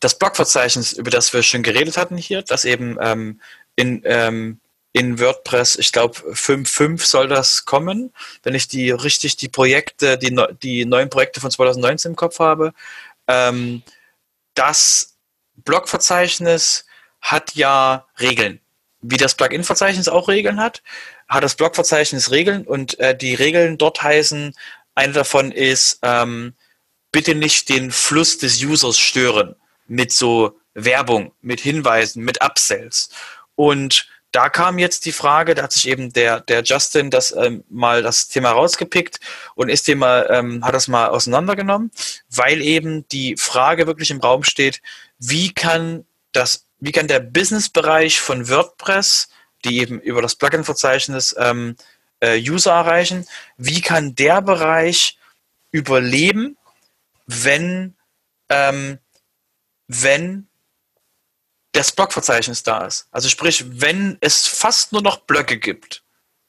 das 0.00 0.18
Blogverzeichnis, 0.18 0.92
über 0.92 1.10
das 1.10 1.32
wir 1.34 1.42
schon 1.42 1.62
geredet 1.62 1.98
hatten 1.98 2.16
hier, 2.16 2.42
das 2.42 2.64
eben 2.64 2.96
ähm, 3.02 3.40
in, 3.76 4.02
ähm, 4.06 4.60
in 4.92 5.20
WordPress, 5.20 5.76
ich 5.76 5.92
glaube 5.92 6.18
5.5 6.18 7.04
soll 7.04 7.28
das 7.28 7.66
kommen, 7.66 8.12
wenn 8.42 8.54
ich 8.54 8.66
die 8.66 8.90
richtig 8.90 9.36
die 9.36 9.48
Projekte, 9.48 10.16
die, 10.16 10.34
die 10.62 10.86
neuen 10.86 11.10
Projekte 11.10 11.40
von 11.40 11.50
2019 11.50 12.12
im 12.12 12.16
Kopf 12.16 12.38
habe. 12.38 12.72
Ähm, 13.28 13.82
das 14.54 15.18
Blogverzeichnis 15.56 16.86
hat 17.20 17.54
ja 17.54 18.06
Regeln 18.18 18.60
wie 19.02 19.16
das 19.16 19.34
Plugin-Verzeichnis 19.34 20.08
auch 20.08 20.28
Regeln 20.28 20.60
hat, 20.60 20.82
hat 21.28 21.42
das 21.42 21.54
Blog-Verzeichnis 21.54 22.30
Regeln 22.30 22.66
und 22.66 22.98
äh, 22.98 23.16
die 23.16 23.34
Regeln 23.34 23.78
dort 23.78 24.02
heißen, 24.02 24.54
eine 24.94 25.12
davon 25.12 25.52
ist, 25.52 25.98
ähm, 26.02 26.54
bitte 27.12 27.34
nicht 27.34 27.68
den 27.68 27.90
Fluss 27.90 28.38
des 28.38 28.62
Users 28.62 28.98
stören 28.98 29.56
mit 29.86 30.12
so 30.12 30.58
Werbung, 30.74 31.32
mit 31.40 31.60
Hinweisen, 31.60 32.22
mit 32.22 32.42
Upsells. 32.42 33.10
Und 33.54 34.08
da 34.32 34.48
kam 34.48 34.78
jetzt 34.78 35.06
die 35.06 35.12
Frage, 35.12 35.54
da 35.54 35.64
hat 35.64 35.72
sich 35.72 35.88
eben 35.88 36.12
der, 36.12 36.40
der 36.40 36.62
Justin 36.62 37.10
das 37.10 37.34
ähm, 37.36 37.64
mal 37.68 38.02
das 38.02 38.28
Thema 38.28 38.52
rausgepickt 38.52 39.18
und 39.54 39.68
ist 39.68 39.88
dem 39.88 39.98
mal, 39.98 40.28
ähm, 40.30 40.64
hat 40.64 40.74
das 40.74 40.86
mal 40.86 41.08
auseinandergenommen, 41.08 41.90
weil 42.30 42.62
eben 42.62 43.08
die 43.08 43.36
Frage 43.36 43.86
wirklich 43.86 44.10
im 44.10 44.20
Raum 44.20 44.44
steht, 44.44 44.80
wie 45.18 45.52
kann 45.52 46.04
das 46.32 46.66
wie 46.80 46.92
kann 46.92 47.08
der 47.08 47.20
Business-Bereich 47.20 48.20
von 48.20 48.48
WordPress, 48.48 49.28
die 49.64 49.78
eben 49.78 50.00
über 50.00 50.22
das 50.22 50.34
Plugin-Verzeichnis 50.34 51.34
ähm, 51.38 51.76
äh, 52.20 52.38
User 52.38 52.72
erreichen, 52.72 53.26
wie 53.56 53.80
kann 53.80 54.14
der 54.14 54.40
Bereich 54.42 55.18
überleben, 55.70 56.56
wenn, 57.26 57.96
ähm, 58.48 58.98
wenn 59.86 60.48
das 61.72 61.92
Blogverzeichnis 61.92 62.62
da 62.62 62.84
ist. 62.86 63.08
Also 63.12 63.28
sprich, 63.28 63.64
wenn 63.80 64.18
es 64.20 64.46
fast 64.46 64.92
nur 64.92 65.02
noch 65.02 65.18
Blöcke 65.18 65.58
gibt. 65.58 66.02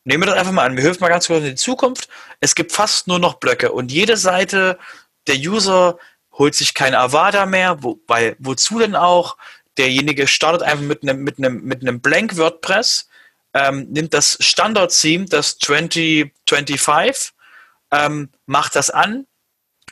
Nehmen 0.04 0.24
wir 0.24 0.28
das 0.28 0.40
einfach 0.40 0.52
mal 0.52 0.66
an. 0.66 0.76
Wir 0.76 0.84
helfen 0.84 1.02
mal 1.02 1.10
ganz 1.10 1.28
kurz 1.28 1.40
in 1.44 1.52
die 1.52 1.56
Zukunft. 1.56 2.10
Es 2.40 2.56
gibt 2.56 2.72
fast 2.72 3.08
nur 3.08 3.20
noch 3.20 3.36
Blöcke 3.36 3.72
und 3.72 3.92
jede 3.92 4.18
Seite 4.18 4.80
der 5.28 5.36
User 5.36 6.00
holt 6.32 6.56
sich 6.56 6.74
kein 6.74 6.96
Avada 6.96 7.46
mehr, 7.46 7.84
wo, 7.84 8.00
weil 8.08 8.36
wozu 8.40 8.80
denn 8.80 8.96
auch? 8.96 9.38
Derjenige 9.78 10.28
startet 10.28 10.64
einfach 10.64 10.84
mit 10.84 11.04
einem 11.04 11.24
mit 11.24 11.38
einem 11.38 11.64
mit 11.64 11.82
einem 11.82 12.02
Blank 12.02 12.38
WordPress, 12.38 13.08
ähm, 13.54 13.88
nimmt 13.90 14.14
das 14.14 14.38
Standard-Theme, 14.40 15.26
das 15.26 15.58
2025, 15.60 17.34
ähm, 17.92 18.30
macht 18.46 18.76
das 18.76 18.90
an 18.90 19.28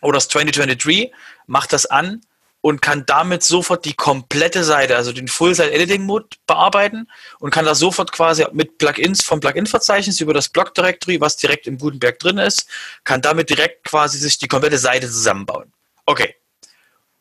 oder 0.01 0.17
das 0.17 0.27
2023, 0.27 1.11
macht 1.47 1.73
das 1.73 1.85
an 1.85 2.21
und 2.61 2.81
kann 2.81 3.05
damit 3.05 3.43
sofort 3.43 3.85
die 3.85 3.93
komplette 3.93 4.63
Seite, 4.63 4.97
also 4.97 5.13
den 5.13 5.27
Full-Site-Editing-Mode 5.27 6.27
bearbeiten 6.45 7.07
und 7.39 7.51
kann 7.51 7.65
da 7.65 7.73
sofort 7.73 8.11
quasi 8.11 8.45
mit 8.51 8.77
Plugins 8.77 9.23
vom 9.23 9.39
Plugin-Verzeichnis 9.39 10.19
über 10.19 10.33
das 10.33 10.49
Blog-Directory, 10.49 11.21
was 11.21 11.37
direkt 11.37 11.67
im 11.67 11.77
Gutenberg 11.77 12.19
drin 12.19 12.37
ist, 12.37 12.67
kann 13.03 13.21
damit 13.21 13.49
direkt 13.49 13.85
quasi 13.85 14.17
sich 14.17 14.37
die 14.37 14.47
komplette 14.47 14.77
Seite 14.77 15.07
zusammenbauen. 15.07 15.71
Okay. 16.05 16.35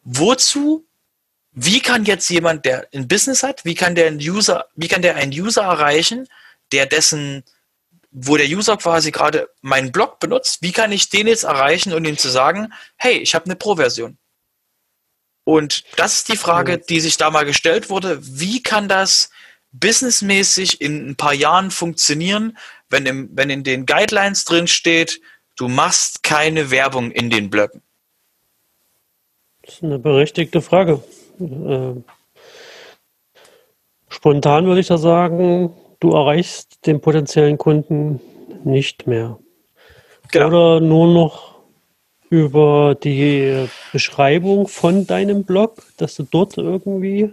Wozu? 0.03 0.88
Wie 1.61 1.81
kann 1.81 2.05
jetzt 2.05 2.29
jemand, 2.31 2.65
der 2.65 2.87
ein 2.95 3.09
Business 3.09 3.43
hat, 3.43 3.65
wie 3.65 3.75
kann 3.75 3.95
der 3.95 4.07
einen 4.07 4.21
User, 4.21 4.67
wie 4.77 4.87
kann 4.87 5.03
der 5.03 5.17
einen 5.17 5.33
User 5.33 5.63
erreichen, 5.63 6.29
der 6.73 6.87
dessen 6.87 7.43
wo 8.11 8.37
der 8.37 8.47
User 8.47 8.77
quasi 8.77 9.11
gerade 9.11 9.51
meinen 9.61 9.93
Blog 9.93 10.19
benutzt, 10.19 10.63
wie 10.63 10.73
kann 10.73 10.93
ich 10.93 11.11
den 11.11 11.27
jetzt 11.27 11.45
erreichen 11.45 11.93
und 11.93 12.07
ihm 12.07 12.17
zu 12.17 12.29
sagen, 12.29 12.73
hey, 12.97 13.19
ich 13.19 13.35
habe 13.35 13.45
eine 13.45 13.57
Pro-Version? 13.57 14.17
Und 15.45 15.85
das 15.97 16.17
ist 16.17 16.29
die 16.29 16.37
Frage, 16.37 16.79
die 16.79 17.01
sich 17.01 17.17
da 17.17 17.31
mal 17.31 17.45
gestellt 17.45 17.91
wurde. 17.91 18.19
Wie 18.23 18.63
kann 18.63 18.89
das 18.89 19.31
businessmäßig 19.73 20.81
in 20.81 21.11
ein 21.11 21.17
paar 21.17 21.35
Jahren 21.35 21.71
funktionieren, 21.71 22.57
wenn, 22.89 23.07
im, 23.07 23.31
wenn 23.33 23.51
in 23.51 23.65
den 23.65 23.87
Guidelines 23.87 24.45
drin 24.45 24.67
steht, 24.67 25.21
du 25.57 25.69
machst 25.69 26.23
keine 26.23 26.71
Werbung 26.71 27.11
in 27.11 27.31
den 27.31 27.51
Blöcken? 27.51 27.83
Das 29.63 29.77
ist 29.77 29.83
eine 29.83 29.99
berechtigte 29.99 30.63
Frage. 30.63 31.03
Äh, 31.41 32.01
spontan 34.09 34.67
würde 34.67 34.81
ich 34.81 34.89
da 34.89 34.99
sagen, 34.99 35.73
du 36.01 36.13
erreichst 36.13 36.87
den 36.87 37.01
potenziellen 37.01 37.59
Kunden 37.59 38.21
nicht 38.65 39.07
mehr. 39.07 39.39
Genau. 40.33 40.47
Oder 40.49 40.81
nur 40.81 41.13
noch 41.13 41.59
über 42.31 42.95
die 42.95 43.69
Beschreibung 43.93 44.69
von 44.69 45.07
deinem 45.07 45.45
Blog, 45.45 45.83
dass 45.97 46.17
du 46.17 46.25
dort 46.25 46.59
irgendwie. 46.59 47.33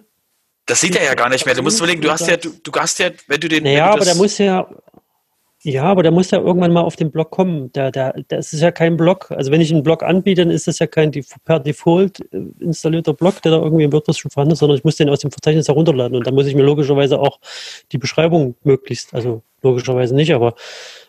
Das 0.65 0.81
sieht 0.81 0.95
er 0.95 1.03
ja 1.03 1.13
gar 1.13 1.29
nicht 1.29 1.45
mehr. 1.45 1.53
Du 1.53 1.61
musst 1.61 1.79
überlegen, 1.79 2.01
du 2.01 2.09
hast 2.09 2.27
ja, 2.27 2.37
du, 2.37 2.49
du 2.63 2.71
hast 2.73 2.97
ja, 2.99 3.09
wenn 3.27 3.39
du 3.39 3.49
den. 3.49 3.63
Naja, 3.63 3.87
du 3.87 3.93
aber 3.95 4.05
der 4.05 4.15
muss 4.15 4.37
ja, 4.37 4.67
ja, 5.65 5.85
aber 5.85 6.03
der 6.03 6.11
muss 6.11 6.29
ja 6.29 6.37
irgendwann 6.37 6.71
mal 6.71 6.83
auf 6.83 6.95
den 6.95 7.09
Blog 7.09 7.31
kommen. 7.31 7.73
Der, 7.73 7.89
der, 7.89 8.13
das 8.27 8.53
ist 8.53 8.61
ja 8.61 8.69
kein 8.69 8.97
Blog. 8.97 9.31
Also 9.31 9.51
wenn 9.51 9.61
ich 9.61 9.73
einen 9.73 9.81
Blog 9.81 10.03
anbiete, 10.03 10.43
dann 10.43 10.51
ist 10.51 10.67
das 10.67 10.77
ja 10.77 10.85
kein 10.85 11.09
per 11.43 11.59
Default 11.59 12.19
äh, 12.31 12.37
installierter 12.59 13.15
Blog, 13.15 13.41
der 13.41 13.53
da 13.53 13.57
irgendwie 13.57 13.83
im 13.83 13.91
WordPress 13.91 14.19
schon 14.19 14.29
vorhanden 14.29 14.53
ist, 14.53 14.59
sondern 14.59 14.77
ich 14.77 14.83
muss 14.83 14.97
den 14.97 15.09
aus 15.09 15.21
dem 15.21 15.31
Verzeichnis 15.31 15.67
herunterladen. 15.67 16.15
Und 16.15 16.27
dann 16.27 16.35
muss 16.35 16.45
ich 16.45 16.53
mir 16.53 16.61
logischerweise 16.61 17.19
auch 17.19 17.39
die 17.91 17.97
Beschreibung 17.97 18.53
möglichst, 18.63 19.15
also 19.15 19.41
logischerweise 19.63 20.13
nicht, 20.13 20.35
aber 20.35 20.53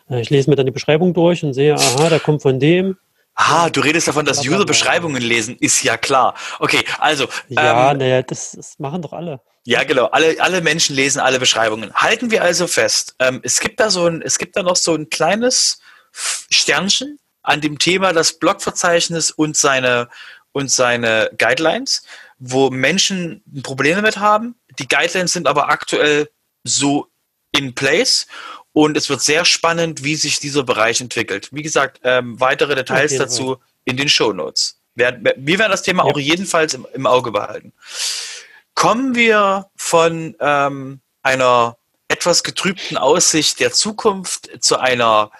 äh, 0.09 0.21
ich 0.21 0.31
lese 0.31 0.49
mir 0.49 0.55
dann 0.55 0.65
die 0.65 0.71
Beschreibung 0.71 1.13
durch 1.13 1.43
und 1.43 1.53
sehe, 1.53 1.75
aha, 1.75 2.09
der 2.09 2.19
kommt 2.19 2.41
von 2.41 2.59
dem. 2.59 2.97
Ah, 3.35 3.69
du 3.69 3.81
redest 3.81 4.07
davon, 4.07 4.25
dass 4.25 4.43
User 4.43 4.65
Beschreibungen 4.65 5.21
lesen, 5.21 5.55
ist 5.59 5.83
ja 5.83 5.97
klar. 5.97 6.33
Okay, 6.59 6.83
also. 6.97 7.25
Ja, 7.49 7.91
ähm, 7.91 7.99
naja, 7.99 8.23
das, 8.23 8.53
das 8.53 8.79
machen 8.79 9.03
doch 9.03 9.13
alle. 9.13 9.39
Ja, 9.67 9.83
genau. 9.83 10.05
Alle, 10.05 10.37
alle 10.39 10.61
Menschen 10.61 10.95
lesen 10.95 11.19
alle 11.19 11.39
Beschreibungen. 11.39 11.93
Halten 11.93 12.31
wir 12.31 12.41
also 12.41 12.67
fest, 12.67 13.15
ähm, 13.19 13.41
es 13.43 13.59
gibt 13.59 13.81
da 13.81 13.89
so 13.89 14.05
ein, 14.07 14.21
es 14.21 14.37
gibt 14.37 14.55
da 14.55 14.63
noch 14.63 14.77
so 14.77 14.95
ein 14.95 15.09
kleines 15.09 15.81
Sternchen 16.13 17.19
an 17.41 17.59
dem 17.59 17.77
Thema 17.77 18.13
das 18.13 18.39
Blogverzeichnis 18.39 19.29
und 19.29 19.57
seine 19.57 20.07
und 20.53 20.71
seine 20.71 21.31
Guidelines, 21.37 22.03
wo 22.39 22.69
Menschen 22.69 23.43
ein 23.53 23.61
Problem 23.61 23.97
damit 23.97 24.15
haben. 24.19 24.55
Die 24.79 24.87
Guidelines 24.87 25.33
sind 25.33 25.49
aber 25.49 25.67
aktuell 25.67 26.29
so 26.63 27.07
in 27.51 27.75
place 27.75 28.25
und 28.71 28.95
es 28.95 29.09
wird 29.09 29.21
sehr 29.21 29.43
spannend, 29.43 30.01
wie 30.01 30.15
sich 30.15 30.39
dieser 30.39 30.63
Bereich 30.63 31.01
entwickelt. 31.01 31.49
Wie 31.51 31.61
gesagt, 31.61 31.99
ähm, 32.05 32.39
weitere 32.39 32.73
Details 32.73 33.17
dazu 33.17 33.57
in 33.83 33.97
den 33.97 34.07
Show 34.07 34.31
Notes. 34.31 34.79
Wir, 34.95 35.19
wir 35.35 35.59
werden 35.59 35.71
das 35.71 35.81
Thema 35.81 36.05
ja. 36.05 36.09
auch 36.09 36.17
jedenfalls 36.17 36.73
im, 36.73 36.87
im 36.93 37.05
Auge 37.05 37.33
behalten 37.33 37.73
kommen 38.77 39.15
wir 39.15 39.71
von 39.75 40.35
ähm, 40.39 41.01
einer 41.23 41.77
etwas 42.09 42.43
getrübten 42.43 42.95
Aussicht 42.95 43.59
der 43.59 43.73
Zukunft 43.73 44.63
zu 44.63 44.77
einer 44.77 45.31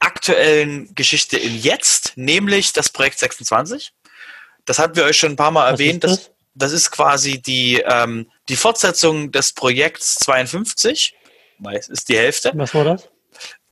aktuellen 0.00 0.92
Geschichte 0.96 1.38
im 1.38 1.56
Jetzt, 1.56 2.14
nämlich 2.16 2.72
das 2.72 2.88
Projekt 2.88 3.20
26. 3.20 3.92
Das 4.64 4.80
hatten 4.80 4.96
wir 4.96 5.04
euch 5.04 5.16
schon 5.16 5.32
ein 5.32 5.36
paar 5.36 5.52
Mal 5.52 5.72
Was 5.72 5.80
erwähnt. 5.80 6.02
Das? 6.02 6.10
das? 6.10 6.30
Das, 6.56 6.72
ist 6.72 6.90
quasi 6.90 7.40
die, 7.40 7.84
ähm, 7.86 8.28
die 8.48 8.56
Fortsetzung 8.56 9.30
des 9.30 9.52
Projekts 9.52 10.16
52. 10.16 11.14
Es 11.72 11.88
ist 11.88 12.08
die 12.08 12.18
Hälfte. 12.18 12.50
Was 12.56 12.74
war 12.74 12.84
das? 12.84 13.08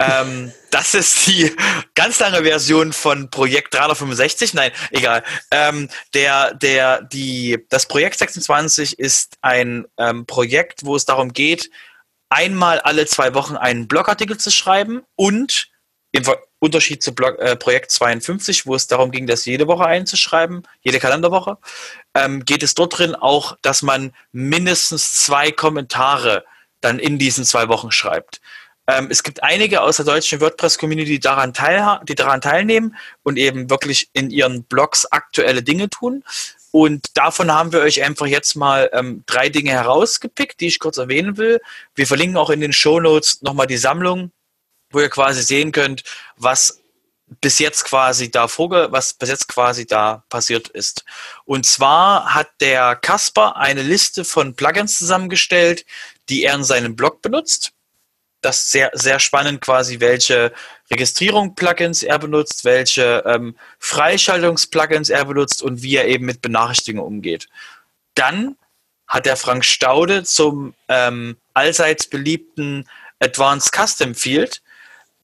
Ähm, 0.01 0.53
das 0.71 0.95
ist 0.95 1.27
die 1.27 1.55
ganz 1.95 2.19
lange 2.19 2.43
Version 2.43 2.93
von 2.93 3.31
Projekt 3.31 3.75
365. 3.75 4.55
Nein, 4.55 4.73
egal. 4.91 5.23
Ähm, 5.51 5.89
der, 6.15 6.55
der, 6.55 7.03
die, 7.03 7.65
das 7.69 7.87
Projekt 7.87 8.19
26 8.19 8.99
ist 8.99 9.37
ein 9.41 9.87
ähm, 9.99 10.27
Projekt, 10.27 10.85
wo 10.85 10.97
es 10.97 11.05
darum 11.05 11.33
geht, 11.33 11.71
einmal 12.29 12.81
alle 12.81 13.07
zwei 13.07 13.35
Wochen 13.35 13.57
einen 13.57 13.87
Blogartikel 13.87 14.37
zu 14.37 14.51
schreiben 14.51 15.03
und 15.15 15.69
im 16.11 16.25
Unterschied 16.59 17.03
zu 17.03 17.15
Blog, 17.15 17.39
äh, 17.39 17.57
Projekt 17.57 17.91
52, 17.91 18.67
wo 18.67 18.75
es 18.75 18.87
darum 18.87 19.11
ging, 19.11 19.27
das 19.27 19.45
jede 19.45 19.67
Woche 19.67 19.85
einzuschreiben, 19.85 20.63
jede 20.81 20.99
Kalenderwoche, 20.99 21.59
ähm, 22.15 22.45
geht 22.45 22.63
es 22.63 22.75
dort 22.75 22.99
drin 22.99 23.15
auch, 23.15 23.57
dass 23.63 23.83
man 23.83 24.13
mindestens 24.33 25.15
zwei 25.15 25.51
Kommentare 25.51 26.45
dann 26.81 26.99
in 26.99 27.19
diesen 27.19 27.45
zwei 27.45 27.69
Wochen 27.69 27.91
schreibt. 27.91 28.41
Ähm, 28.87 29.09
es 29.11 29.23
gibt 29.23 29.43
einige 29.43 29.81
aus 29.83 29.97
der 29.97 30.05
deutschen 30.05 30.41
WordPress-Community, 30.41 31.13
die 31.13 31.21
daran, 31.21 31.53
die 32.07 32.15
daran 32.15 32.41
teilnehmen 32.41 32.97
und 33.23 33.39
eben 33.39 33.71
wirklich 33.71 34.11
in 34.13 34.31
ihren 34.31 34.65
Blogs 34.65 35.07
aktuelle 35.07 35.63
Dinge 35.63 35.89
tun. 35.89 36.23
Und 36.71 37.17
davon 37.17 37.53
haben 37.53 37.73
wir 37.73 37.81
euch 37.81 38.03
einfach 38.03 38.27
jetzt 38.27 38.57
mal 38.57 38.91
ähm, 38.93 39.23
drei 39.27 39.49
Dinge 39.49 39.71
herausgepickt, 39.71 40.61
die 40.61 40.67
ich 40.67 40.81
kurz 40.81 40.99
erwähnen 40.99 41.37
will. 41.37 41.61
Wir 41.95 42.07
verlinken 42.07 42.37
auch 42.37 42.51
in 42.51 42.61
den 42.61 42.73
Show 42.73 43.01
Notes 43.01 43.43
nochmal 43.43 43.69
die 43.69 43.77
Sammlung, 43.77 44.33
wo 44.91 45.01
ihr 45.01 45.09
quasi 45.09 45.43
sehen 45.43 45.73
könnt, 45.73 46.03
was 46.37 46.81
bis 47.41 47.59
jetzt 47.59 47.85
quasi 47.85 48.31
da 48.31 48.49
vorge 48.49 48.89
was 48.91 49.15
bis 49.15 49.29
jetzt 49.29 49.49
quasi 49.49 49.87
da 49.87 50.25
passiert 50.29 50.69
ist. 50.69 51.05
Und 51.45 51.65
zwar 51.65 52.35
hat 52.35 52.49
der 52.61 52.97
Kasper 52.97 53.57
eine 53.57 53.83
Liste 53.83 54.25
von 54.25 54.55
Plugins 54.55 54.99
zusammengestellt, 54.99 55.87
die 56.29 56.45
er 56.45 56.55
in 56.55 56.65
seinem 56.65 56.97
Blog 56.97 57.23
benutzt 57.23 57.74
das 58.45 58.71
sehr, 58.71 58.91
sehr 58.95 59.19
spannend 59.19 59.61
quasi, 59.61 60.01
welche 60.01 60.53
Registrierung-Plugins 60.91 62.03
er 62.03 62.19
benutzt, 62.19 62.65
welche 62.65 63.23
ähm, 63.27 63.57
Freischaltungs-Plugins 63.79 65.11
er 65.11 65.25
benutzt 65.25 65.63
und 65.63 65.83
wie 65.83 65.97
er 65.97 66.07
eben 66.07 66.27
mit 66.27 66.43
Benachrichtigungen 66.43 67.07
umgeht. 67.07 67.49
Dann 68.15 68.57
hat 69.07 69.27
der 69.27 69.37
Frank 69.37 69.65
Staude 69.65 70.25
zum 70.25 70.75
ähm, 70.89 71.37
allseits 71.53 72.07
beliebten 72.07 72.89
Advanced 73.21 73.73
Custom 73.73 74.15
Field 74.15 74.63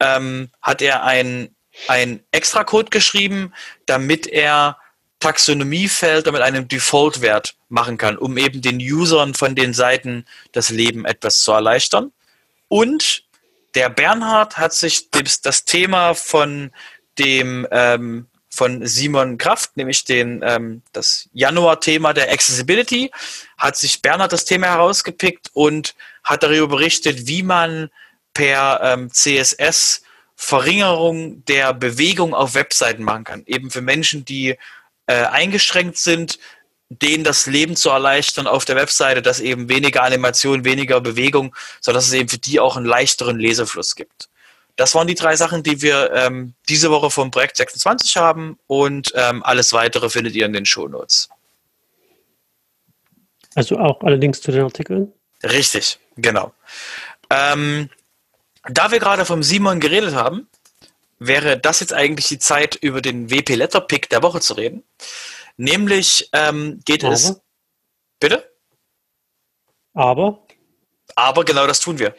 ähm, 0.01 0.51
hat 0.63 0.83
er 0.83 1.05
ein, 1.05 1.55
ein 1.89 2.23
Extra-Code 2.31 2.91
geschrieben, 2.91 3.53
damit 3.87 4.27
er 4.27 4.79
Taxonomiefelder 5.21 6.33
mit 6.33 6.41
einem 6.41 6.67
Default-Wert 6.67 7.55
machen 7.69 7.99
kann, 7.99 8.17
um 8.17 8.39
eben 8.39 8.63
den 8.63 8.79
Usern 8.79 9.35
von 9.35 9.55
den 9.55 9.75
Seiten 9.75 10.25
das 10.53 10.71
Leben 10.71 11.05
etwas 11.05 11.41
zu 11.43 11.53
erleichtern. 11.53 12.13
Und 12.71 13.25
der 13.75 13.91
Bernhard 13.91 14.57
hat 14.57 14.73
sich 14.73 15.11
das 15.11 15.65
Thema 15.65 16.15
von 16.15 16.71
dem 17.19 17.67
ähm, 17.73 18.29
von 18.49 18.87
Simon 18.87 19.39
Kraft, 19.39 19.77
nämlich 19.77 20.05
den, 20.05 20.41
ähm, 20.45 20.83
das 20.93 21.29
Januar-Thema 21.33 22.13
der 22.13 22.33
Accessibility, 22.33 23.11
hat 23.59 23.77
sich 23.77 24.03
Bernhard 24.03 24.33
das 24.33 24.45
Thema 24.45 24.69
herausgepickt 24.69 25.51
und 25.53 25.95
hat 26.25 26.43
darüber 26.43 26.69
berichtet, 26.69 27.27
wie 27.27 27.43
man 27.43 27.91
per 28.35 28.81
ähm, 28.83 29.11
CSS 29.13 30.03
Verringerung 30.37 31.45
der 31.45 31.75
Bewegung 31.75 32.35
auf 32.35 32.55
Webseiten 32.55 33.03
machen 33.03 33.25
kann. 33.25 33.43
Eben 33.47 33.71
für 33.71 33.83
Menschen, 33.83 34.25
die 34.25 34.57
äh, 35.07 35.25
eingeschränkt 35.25 35.99
sind, 35.99 36.39
denen 36.91 37.23
das 37.23 37.47
Leben 37.47 37.77
zu 37.77 37.89
erleichtern 37.89 38.47
auf 38.47 38.65
der 38.65 38.77
Webseite, 38.77 39.23
dass 39.23 39.41
eben 39.41 39.69
weniger 39.69 40.03
Animation, 40.03 40.65
weniger 40.65 41.01
Bewegung, 41.01 41.55
sodass 41.81 42.07
es 42.07 42.13
eben 42.13 42.29
für 42.29 42.39
die 42.39 42.59
auch 42.59 42.77
einen 42.77 42.85
leichteren 42.85 43.39
Lesefluss 43.39 43.95
gibt. 43.95 44.29
Das 44.77 44.95
waren 44.95 45.07
die 45.07 45.15
drei 45.15 45.37
Sachen, 45.37 45.63
die 45.63 45.83
wir 45.83 46.13
ähm, 46.13 46.55
diese 46.69 46.91
Woche 46.91 47.11
vom 47.11 47.31
Projekt 47.31 47.57
26 47.57 48.17
haben 48.17 48.59
und 48.67 49.13
ähm, 49.15 49.43
alles 49.45 49.73
weitere 49.73 50.11
findet 50.11 50.35
ihr 50.35 50.47
in 50.47 50.53
den 50.53 50.67
Shownotes. 50.67 51.29
Also 53.55 53.79
auch 53.79 54.03
allerdings 54.03 54.41
zu 54.41 54.51
den 54.51 54.63
Artikeln? 54.63 55.13
Richtig, 55.43 55.99
genau. 56.17 56.53
Ähm, 57.31 57.89
da 58.65 58.91
wir 58.91 58.99
gerade 58.99 59.25
vom 59.25 59.43
Simon 59.43 59.81
geredet 59.81 60.15
haben, 60.15 60.49
wäre 61.19 61.59
das 61.59 61.81
jetzt 61.81 61.93
eigentlich 61.93 62.29
die 62.29 62.39
Zeit, 62.39 62.75
über 62.77 63.01
den 63.01 63.31
WP 63.31 63.55
Letter 63.55 63.81
Pick 63.81 64.09
der 64.09 64.23
Woche 64.23 64.41
zu 64.41 64.55
reden. 64.55 64.83
Nämlich 65.57 66.29
ähm, 66.33 66.81
geht 66.85 67.05
Aber? 67.05 67.15
es. 67.15 67.41
Bitte? 68.21 68.51
Aber, 69.95 70.47
Aber 71.17 71.45
genau 71.45 71.67
das 71.67 71.81
tun 71.81 71.99
wir. 71.99 72.15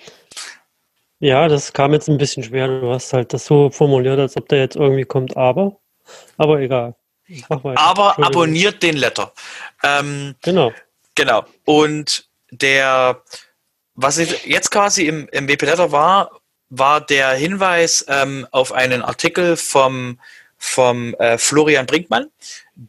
ja, 1.19 1.47
das 1.47 1.71
kam 1.73 1.93
jetzt 1.93 2.09
ein 2.09 2.17
bisschen 2.17 2.43
schwer. 2.43 2.67
Du 2.67 2.91
hast 2.91 3.13
halt 3.13 3.33
das 3.33 3.45
so 3.45 3.69
formuliert, 3.69 4.19
als 4.19 4.35
ob 4.35 4.49
da 4.49 4.55
jetzt 4.57 4.75
irgendwie 4.75 5.05
kommt, 5.05 5.37
aber. 5.37 5.79
Aber 6.37 6.59
egal. 6.59 6.95
Aber 7.49 8.19
abonniert 8.19 8.83
den 8.83 8.97
Letter. 8.97 9.33
Ähm, 9.83 10.35
Genau. 10.41 10.73
Genau. 11.15 11.45
Und 11.65 12.27
der, 12.51 13.21
was 13.95 14.17
jetzt 14.17 14.71
quasi 14.71 15.07
im, 15.07 15.27
im 15.31 15.47
WP 15.47 15.61
Letter 15.63 15.91
war, 15.91 16.41
war 16.69 17.01
der 17.01 17.31
Hinweis 17.31 18.05
ähm, 18.07 18.47
auf 18.51 18.71
einen 18.71 19.01
Artikel 19.01 19.55
vom, 19.57 20.19
vom 20.57 21.13
äh, 21.15 21.37
Florian 21.37 21.85
Brinkmann, 21.85 22.29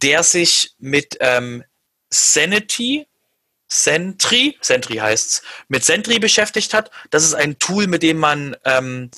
der 0.01 0.23
sich 0.23 0.75
mit 0.79 1.19
ähm, 1.21 1.65
Sanity, 2.09 3.07
Sentry, 3.69 4.57
Sentry 4.61 4.97
heißt's, 4.97 5.43
mit 5.69 5.85
Sentry 5.85 6.19
beschäftigt 6.19 6.73
hat. 6.73 6.91
Das 7.11 7.25
ist 7.25 7.35
ein 7.35 7.59
Tool, 7.59 7.87
mit 7.87 8.03
dem 8.03 8.19
man 8.19 8.57
ähm, 8.65 9.11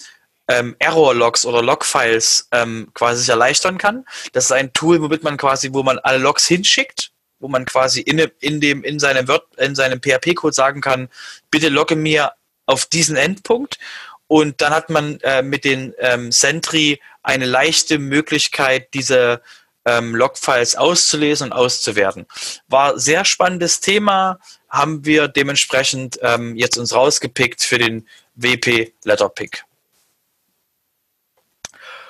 ähm, 0.48 0.74
Error-Logs 0.80 1.46
oder 1.46 1.62
Log-Files 1.62 2.48
ähm, 2.50 2.90
quasi 2.94 3.20
sich 3.20 3.28
erleichtern 3.28 3.78
kann. 3.78 4.04
Das 4.32 4.46
ist 4.46 4.52
ein 4.52 4.72
Tool, 4.72 5.00
womit 5.00 5.22
man 5.22 5.36
quasi, 5.36 5.72
wo 5.72 5.82
man 5.84 5.98
alle 6.00 6.18
Logs 6.18 6.46
hinschickt, 6.46 7.12
wo 7.38 7.46
man 7.46 7.66
quasi 7.66 8.00
in, 8.00 8.18
in 8.40 8.60
dem 8.60 8.82
in 8.82 8.98
seinem 8.98 9.26
seinem 9.74 10.00
PHP-Code 10.00 10.54
sagen 10.54 10.80
kann, 10.80 11.08
bitte 11.50 11.68
logge 11.68 11.94
mir 11.94 12.32
auf 12.66 12.86
diesen 12.86 13.16
Endpunkt. 13.16 13.78
Und 14.26 14.60
dann 14.60 14.72
hat 14.72 14.90
man 14.90 15.20
äh, 15.20 15.42
mit 15.42 15.64
den 15.64 15.94
ähm, 15.98 16.32
Sentry 16.32 17.00
eine 17.22 17.46
leichte 17.46 17.98
Möglichkeit, 17.98 18.92
diese 18.94 19.40
ähm, 19.84 20.14
Logfiles 20.14 20.76
auszulesen 20.76 21.48
und 21.48 21.52
auszuwerten. 21.52 22.26
War 22.68 22.98
sehr 22.98 23.24
spannendes 23.24 23.80
Thema, 23.80 24.38
haben 24.68 25.04
wir 25.04 25.28
dementsprechend 25.28 26.18
ähm, 26.22 26.56
jetzt 26.56 26.76
uns 26.78 26.94
rausgepickt 26.94 27.62
für 27.62 27.78
den 27.78 28.08
WP 28.34 28.92
Letterpick. 29.04 29.64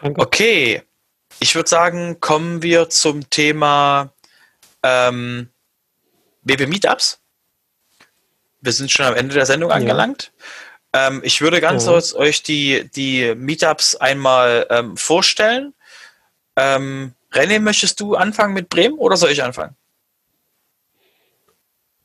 Danke. 0.00 0.20
Okay, 0.20 0.82
ich 1.40 1.54
würde 1.54 1.68
sagen, 1.68 2.20
kommen 2.20 2.62
wir 2.62 2.88
zum 2.90 3.28
Thema 3.30 4.12
ähm, 4.82 5.48
WP 6.42 6.66
Meetups. 6.68 7.20
Wir 8.60 8.72
sind 8.72 8.90
schon 8.90 9.06
am 9.06 9.14
Ende 9.14 9.34
der 9.34 9.46
Sendung 9.46 9.70
Ja. 9.70 9.76
angelangt. 9.76 10.32
Ähm, 10.92 11.20
ich 11.24 11.40
würde 11.40 11.60
ganz 11.60 11.84
Ja. 11.86 11.92
kurz 11.92 12.14
euch 12.14 12.42
die, 12.42 12.88
die 12.94 13.34
Meetups 13.34 13.96
einmal 13.96 14.66
ähm, 14.70 14.96
vorstellen. 14.96 15.74
Ähm, 16.56 17.14
René, 17.34 17.58
möchtest 17.60 18.00
du 18.00 18.14
anfangen 18.14 18.54
mit 18.54 18.68
Bremen 18.68 18.96
oder 18.98 19.16
soll 19.16 19.30
ich 19.30 19.42
anfangen? 19.42 19.76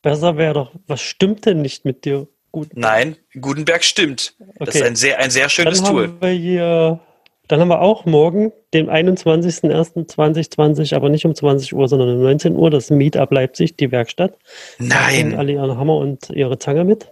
Besser 0.03 0.37
wäre 0.37 0.55
doch, 0.55 0.73
was 0.87 1.01
stimmt 1.01 1.47
denn 1.47 1.63
nicht 1.63 1.85
mit 1.85 2.05
dir? 2.05 2.29
Gut. 2.55 2.69
Nein, 2.75 3.17
Gutenberg 3.41 3.83
stimmt. 3.83 4.35
Das 4.39 4.69
Okay. 4.69 4.79
ist 4.79 4.85
ein 4.85 4.95
sehr, 4.95 5.19
ein 5.19 5.33
sehr 5.33 5.49
schönes 5.49 5.83
Dann 5.83 5.91
Tool. 5.91 6.07
haben 6.07 6.21
wir 6.21 6.29
hier, 6.31 7.01
dann 7.49 7.59
haben 7.59 7.67
wir 7.67 7.81
auch 7.81 8.05
morgen, 8.05 8.53
den 8.73 8.89
21.01.2020, 8.89 10.95
aber 10.95 11.09
nicht 11.09 11.25
um 11.25 11.35
20 11.35 11.75
Uhr, 11.75 11.89
sondern 11.89 12.11
um 12.11 12.23
19 12.23 12.55
Uhr, 12.55 12.71
das 12.71 12.91
Meetup 12.91 13.33
Leipzig, 13.33 13.77
die 13.77 13.91
Werkstatt. 13.91 14.39
Nein, 14.79 15.35
alle 15.37 15.51
ihren 15.51 15.77
Hammer 15.77 15.97
und 15.97 16.31
ihre 16.31 16.57
Zange 16.61 16.85
mit. 16.85 17.11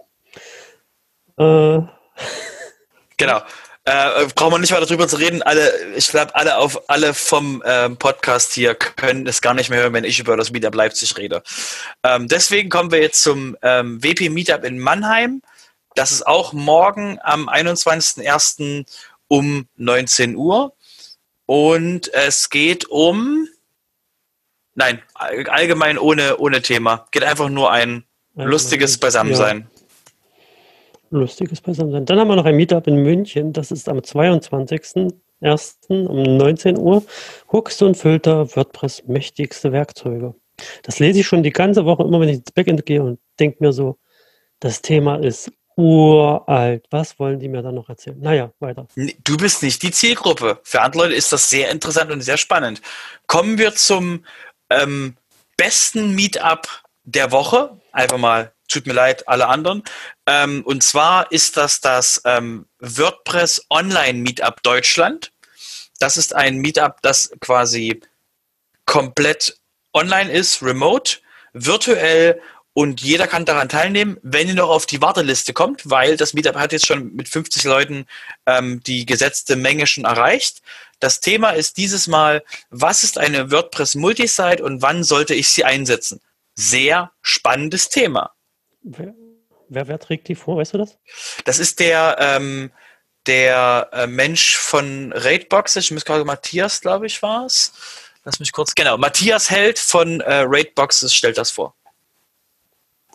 Äh, 1.37 1.79
genau. 3.17 3.41
Äh, 3.85 4.27
brauchen 4.35 4.53
wir 4.53 4.59
nicht 4.59 4.71
weiter 4.71 4.85
drüber 4.85 5.09
zu 5.09 5.17
reden. 5.17 5.41
Alle, 5.41 5.73
ich 5.95 6.07
glaube, 6.07 6.33
alle 6.35 6.57
auf 6.57 6.89
alle 6.89 7.13
vom 7.13 7.61
ähm, 7.65 7.97
Podcast 7.97 8.53
hier 8.53 8.75
können 8.75 9.27
es 9.27 9.41
gar 9.41 9.53
nicht 9.53 9.69
mehr 9.69 9.81
hören, 9.81 9.91
wenn 9.93 10.05
ich 10.05 10.19
über 10.19 10.37
das 10.37 10.51
Meetup 10.51 10.73
Leipzig 10.73 11.17
rede. 11.17 11.43
Ähm, 12.01 12.29
deswegen 12.29 12.69
kommen 12.69 12.91
wir 12.91 13.01
jetzt 13.01 13.21
zum 13.21 13.57
ähm, 13.61 14.01
WP 14.01 14.29
Meetup 14.29 14.63
in 14.63 14.79
Mannheim. 14.79 15.41
Das 15.95 16.11
ist 16.11 16.25
auch 16.25 16.53
morgen 16.53 17.19
am 17.23 17.49
21.01. 17.49 18.85
um 19.27 19.67
19 19.75 20.35
Uhr. 20.37 20.73
Und 21.45 22.11
es 22.13 22.49
geht 22.49 22.85
um. 22.89 23.47
Nein, 24.75 25.01
all- 25.13 25.47
allgemein 25.49 25.97
ohne, 25.97 26.37
ohne 26.37 26.61
Thema. 26.61 27.07
Geht 27.11 27.25
einfach 27.25 27.49
nur 27.49 27.69
ein 27.71 28.05
lustiges 28.35 28.97
Beisammensein. 28.97 29.69
Lustiges 31.13 31.61
Beisammensein. 31.61 32.05
Dann 32.05 32.19
haben 32.19 32.27
wir 32.27 32.35
noch 32.35 32.45
ein 32.45 32.55
Meetup 32.55 32.87
in 32.87 32.97
München, 32.97 33.53
das 33.53 33.71
ist 33.71 33.89
am 33.89 33.99
22.01. 33.99 36.07
um 36.07 36.37
19 36.37 36.77
Uhr. 36.77 37.03
Hooks 37.51 37.81
und 37.81 37.95
Filter, 37.95 38.55
WordPress 38.55 39.03
mächtigste 39.07 39.71
Werkzeuge. 39.71 40.35
Das 40.83 40.99
lese 40.99 41.21
ich 41.21 41.27
schon 41.27 41.43
die 41.43 41.51
ganze 41.51 41.85
Woche 41.85 42.03
immer, 42.03 42.19
wenn 42.19 42.29
ich 42.29 42.37
ins 42.37 42.51
Backend 42.51 42.85
gehe 42.85 43.01
und 43.01 43.19
denke 43.39 43.57
mir 43.59 43.73
so, 43.73 43.97
das 44.59 44.81
Thema 44.81 45.17
ist 45.17 45.51
uralt. 45.75 46.85
Was 46.91 47.17
wollen 47.19 47.39
die 47.39 47.49
mir 47.49 47.61
da 47.61 47.71
noch 47.71 47.89
erzählen? 47.89 48.19
Naja, 48.19 48.51
weiter. 48.59 48.87
Du 49.23 49.37
bist 49.37 49.63
nicht 49.63 49.81
die 49.81 49.91
Zielgruppe. 49.91 50.59
Für 50.63 50.81
andere 50.81 51.03
Leute 51.03 51.15
ist 51.15 51.31
das 51.31 51.49
sehr 51.49 51.71
interessant 51.71 52.11
und 52.11 52.21
sehr 52.21 52.37
spannend. 52.37 52.81
Kommen 53.27 53.57
wir 53.57 53.73
zum 53.73 54.23
ähm, 54.69 55.15
besten 55.57 56.15
Meetup 56.15 56.67
der 57.03 57.31
Woche. 57.31 57.77
Einfach 57.91 58.17
mal, 58.17 58.51
tut 58.73 58.87
mir 58.87 58.93
leid, 58.93 59.27
alle 59.27 59.47
anderen. 59.47 59.83
Ähm, 60.25 60.63
und 60.65 60.83
zwar 60.83 61.31
ist 61.31 61.57
das 61.57 61.81
das 61.81 62.21
ähm, 62.25 62.65
WordPress 62.79 63.65
Online 63.69 64.19
Meetup 64.19 64.63
Deutschland. 64.63 65.31
Das 65.99 66.17
ist 66.17 66.35
ein 66.35 66.57
Meetup, 66.57 67.01
das 67.01 67.31
quasi 67.39 68.01
komplett 68.85 69.57
online 69.93 70.31
ist, 70.31 70.61
remote, 70.61 71.19
virtuell 71.53 72.41
und 72.73 73.01
jeder 73.01 73.27
kann 73.27 73.45
daran 73.45 73.69
teilnehmen, 73.69 74.17
wenn 74.23 74.47
ihr 74.47 74.55
noch 74.55 74.69
auf 74.69 74.87
die 74.87 75.01
Warteliste 75.01 75.53
kommt, 75.53 75.89
weil 75.89 76.17
das 76.17 76.33
Meetup 76.33 76.55
hat 76.55 76.71
jetzt 76.71 76.87
schon 76.87 77.13
mit 77.13 77.29
50 77.29 77.63
Leuten 77.65 78.07
ähm, 78.47 78.81
die 78.81 79.05
gesetzte 79.05 79.55
Menge 79.55 79.85
schon 79.85 80.05
erreicht. 80.05 80.63
Das 80.99 81.19
Thema 81.19 81.51
ist 81.51 81.77
dieses 81.77 82.07
Mal, 82.07 82.43
was 82.71 83.03
ist 83.03 83.19
eine 83.19 83.51
WordPress 83.51 83.93
Multisite 83.95 84.63
und 84.63 84.81
wann 84.81 85.03
sollte 85.03 85.35
ich 85.35 85.49
sie 85.49 85.65
einsetzen? 85.65 86.19
Sehr 86.55 87.11
spannendes 87.21 87.89
Thema. 87.89 88.32
Wer, 88.83 89.13
wer, 89.69 89.87
wer 89.87 89.99
trägt 89.99 90.27
die 90.27 90.35
vor? 90.35 90.57
Weißt 90.57 90.73
du 90.73 90.77
das? 90.77 90.97
Das 91.45 91.59
ist 91.59 91.79
der, 91.79 92.17
ähm, 92.19 92.71
der 93.25 93.89
äh, 93.93 94.07
Mensch 94.07 94.57
von 94.57 95.13
Raidbox, 95.15 95.75
ich 95.77 95.91
muss 95.91 96.05
gerade 96.05 96.25
Matthias, 96.25 96.81
glaube 96.81 97.05
ich, 97.05 97.21
war 97.21 97.45
es. 97.45 97.73
Lass 98.25 98.39
mich 98.39 98.51
kurz, 98.51 98.73
genau, 98.75 98.97
Matthias 98.97 99.49
Held 99.49 99.79
von 99.79 100.21
äh, 100.21 100.43
Raidboxes 100.45 101.13
stellt 101.13 101.37
das 101.37 101.51
vor. 101.51 101.75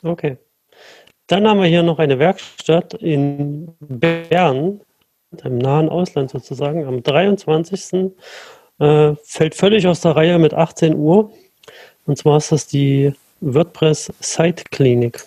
Okay. 0.02 0.36
Dann 1.26 1.46
haben 1.46 1.60
wir 1.60 1.68
hier 1.68 1.82
noch 1.82 1.98
eine 1.98 2.18
Werkstatt 2.18 2.94
in 2.94 3.74
Bern, 3.80 4.80
im 5.44 5.58
nahen 5.58 5.88
Ausland 5.88 6.30
sozusagen, 6.30 6.86
am 6.86 7.02
23. 7.02 8.12
Äh, 8.78 9.14
fällt 9.24 9.54
völlig 9.54 9.86
aus 9.86 10.00
der 10.00 10.16
Reihe 10.16 10.38
mit 10.38 10.54
18 10.54 10.94
Uhr. 10.94 11.32
Und 12.06 12.16
zwar 12.16 12.38
ist 12.38 12.52
das 12.52 12.66
die 12.66 13.12
WordPress 13.40 14.10
Site 14.20 14.64
Klinik. 14.70 15.24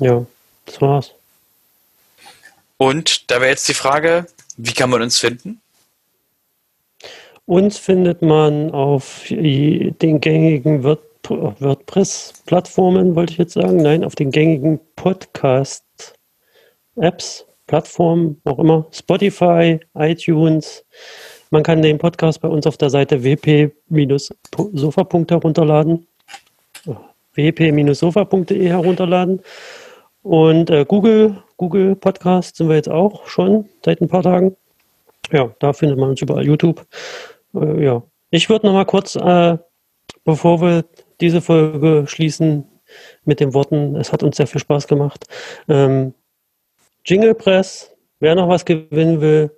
Ja, 0.00 0.26
das 0.66 0.80
war's. 0.80 1.14
Und 2.78 3.30
da 3.30 3.40
wäre 3.40 3.50
jetzt 3.50 3.68
die 3.68 3.74
Frage, 3.74 4.26
wie 4.56 4.72
kann 4.72 4.90
man 4.90 5.02
uns 5.02 5.18
finden? 5.18 5.60
Uns 7.44 7.78
findet 7.78 8.22
man 8.22 8.70
auf 8.70 9.24
den 9.28 10.20
gängigen 10.20 10.82
WordPress-Plattformen, 10.82 13.14
wollte 13.16 13.32
ich 13.32 13.38
jetzt 13.38 13.54
sagen. 13.54 13.78
Nein, 13.78 14.04
auf 14.04 14.14
den 14.14 14.30
gängigen 14.30 14.78
Podcast-Apps, 14.96 17.46
Plattformen, 17.66 18.40
auch 18.44 18.58
immer. 18.58 18.86
Spotify, 18.92 19.80
iTunes. 19.94 20.84
Man 21.50 21.62
kann 21.62 21.80
den 21.82 21.98
Podcast 21.98 22.40
bei 22.40 22.48
uns 22.48 22.66
auf 22.66 22.76
der 22.76 22.90
Seite 22.90 23.22
wp-sofa.de 23.24 23.72
herunterladen. 25.28 26.06
wp-sofa.de 27.34 28.68
herunterladen. 28.68 29.40
Und 30.22 30.70
äh, 30.70 30.84
Google, 30.86 31.42
Google 31.56 31.96
Podcast 31.96 32.56
sind 32.56 32.68
wir 32.68 32.76
jetzt 32.76 32.90
auch 32.90 33.26
schon 33.26 33.68
seit 33.84 34.00
ein 34.00 34.08
paar 34.08 34.22
Tagen. 34.22 34.56
Ja, 35.30 35.50
da 35.58 35.72
findet 35.72 35.98
man 35.98 36.10
uns 36.10 36.20
überall 36.20 36.44
YouTube. 36.44 36.86
Äh, 37.54 37.84
ja, 37.84 38.02
ich 38.30 38.48
würde 38.48 38.66
noch 38.66 38.74
mal 38.74 38.84
kurz, 38.84 39.16
äh, 39.16 39.58
bevor 40.24 40.60
wir 40.60 40.84
diese 41.20 41.40
Folge 41.40 42.04
schließen, 42.06 42.66
mit 43.24 43.40
den 43.40 43.54
Worten, 43.54 43.96
es 43.96 44.12
hat 44.12 44.22
uns 44.22 44.36
sehr 44.36 44.46
viel 44.46 44.60
Spaß 44.60 44.86
gemacht. 44.86 45.26
Ähm, 45.68 46.14
Jingle 47.04 47.34
Press, 47.34 47.90
wer 48.18 48.34
noch 48.34 48.48
was 48.48 48.64
gewinnen 48.64 49.20
will, 49.20 49.50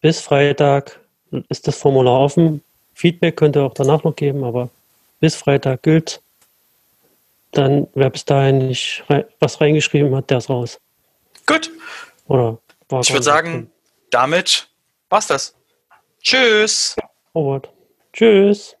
bis 0.00 0.20
Freitag 0.20 1.00
ist 1.48 1.66
das 1.66 1.76
Formular 1.76 2.20
offen. 2.20 2.62
Feedback 2.94 3.36
könnt 3.36 3.56
ihr 3.56 3.62
auch 3.62 3.74
danach 3.74 4.04
noch 4.04 4.14
geben, 4.14 4.44
aber 4.44 4.68
bis 5.20 5.34
Freitag 5.34 5.82
gilt. 5.82 6.20
Dann, 7.54 7.88
wer 7.94 8.10
bis 8.10 8.24
dahin 8.24 8.68
nicht 8.68 9.04
was 9.40 9.60
reingeschrieben 9.60 10.14
hat, 10.14 10.28
der 10.30 10.38
ist 10.38 10.50
raus. 10.50 10.80
Gut. 11.46 11.70
Oder 12.26 12.58
ich 13.00 13.12
würde 13.12 13.22
sagen, 13.22 13.70
damit 14.10 14.68
war's 15.08 15.26
das. 15.26 15.54
Tschüss. 16.20 16.96
Forward. 17.32 17.70
Tschüss. 18.12 18.76